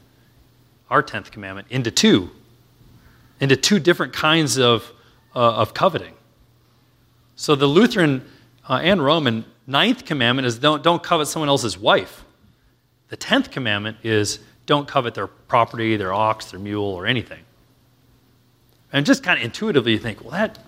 [0.91, 2.30] our 10th commandment, into two,
[3.39, 4.91] into two different kinds of,
[5.36, 6.13] uh, of coveting.
[7.36, 8.30] So the Lutheran
[8.69, 12.24] uh, and Roman ninth commandment is don't, don't covet someone else's wife.
[13.09, 17.39] The tenth commandment is don't covet their property, their ox, their mule, or anything.
[18.91, 20.59] And just kind of intuitively you think, well, that,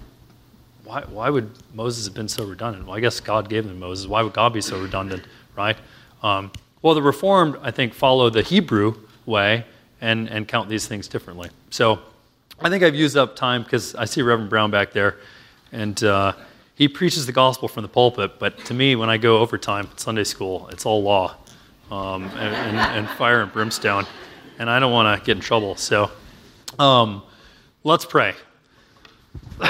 [0.84, 2.86] why, why would Moses have been so redundant?
[2.86, 4.08] Well, I guess God gave them Moses.
[4.08, 5.24] Why would God be so redundant,
[5.56, 5.78] right?
[6.22, 8.95] Um, well, the Reformed, I think, follow the Hebrew
[9.26, 9.66] way
[10.02, 11.50] and, and count these things differently.
[11.70, 12.00] So
[12.60, 15.18] I think I've used up time because I see Reverend Brown back there.
[15.72, 16.34] And uh,
[16.80, 20.00] he preaches the gospel from the pulpit, but to me, when I go overtime at
[20.00, 21.36] Sunday school, it's all law
[21.92, 24.06] um, and, and, and, fire and brimstone,
[24.60, 25.76] and I don't want to get in trouble.
[25.76, 26.10] So
[26.80, 27.22] um,
[27.84, 28.34] let's pray.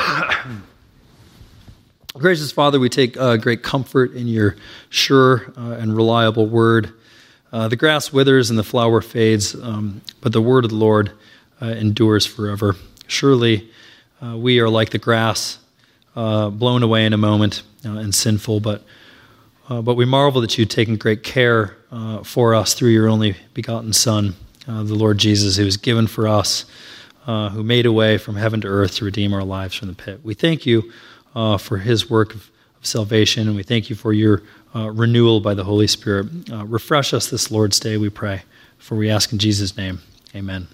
[2.13, 4.55] Gracious Father, we take uh, great comfort in your
[4.89, 6.93] sure uh, and reliable word.
[7.51, 11.11] Uh, the grass withers and the flower fades, um, but the word of the Lord
[11.59, 12.75] uh, endures forever.
[13.07, 13.67] Surely
[14.23, 15.57] uh, we are like the grass,
[16.15, 18.83] uh, blown away in a moment and sinful, but,
[19.69, 21.77] but we marvel that you've taken great care
[22.23, 24.35] for us through your only begotten Son,
[24.65, 26.65] the Lord Jesus, who was given for us,
[27.25, 30.19] who made a way from heaven to earth to redeem our lives from the pit.
[30.23, 30.91] We thank you
[31.35, 34.43] uh, for his work of, of, salvation, and we thank you for your
[34.75, 36.27] uh, renewal by the Holy Spirit.
[36.51, 38.43] Uh, refresh us this Lord's Day, we pray,
[38.77, 39.99] for we ask in Jesus' name.
[40.35, 40.67] Amen.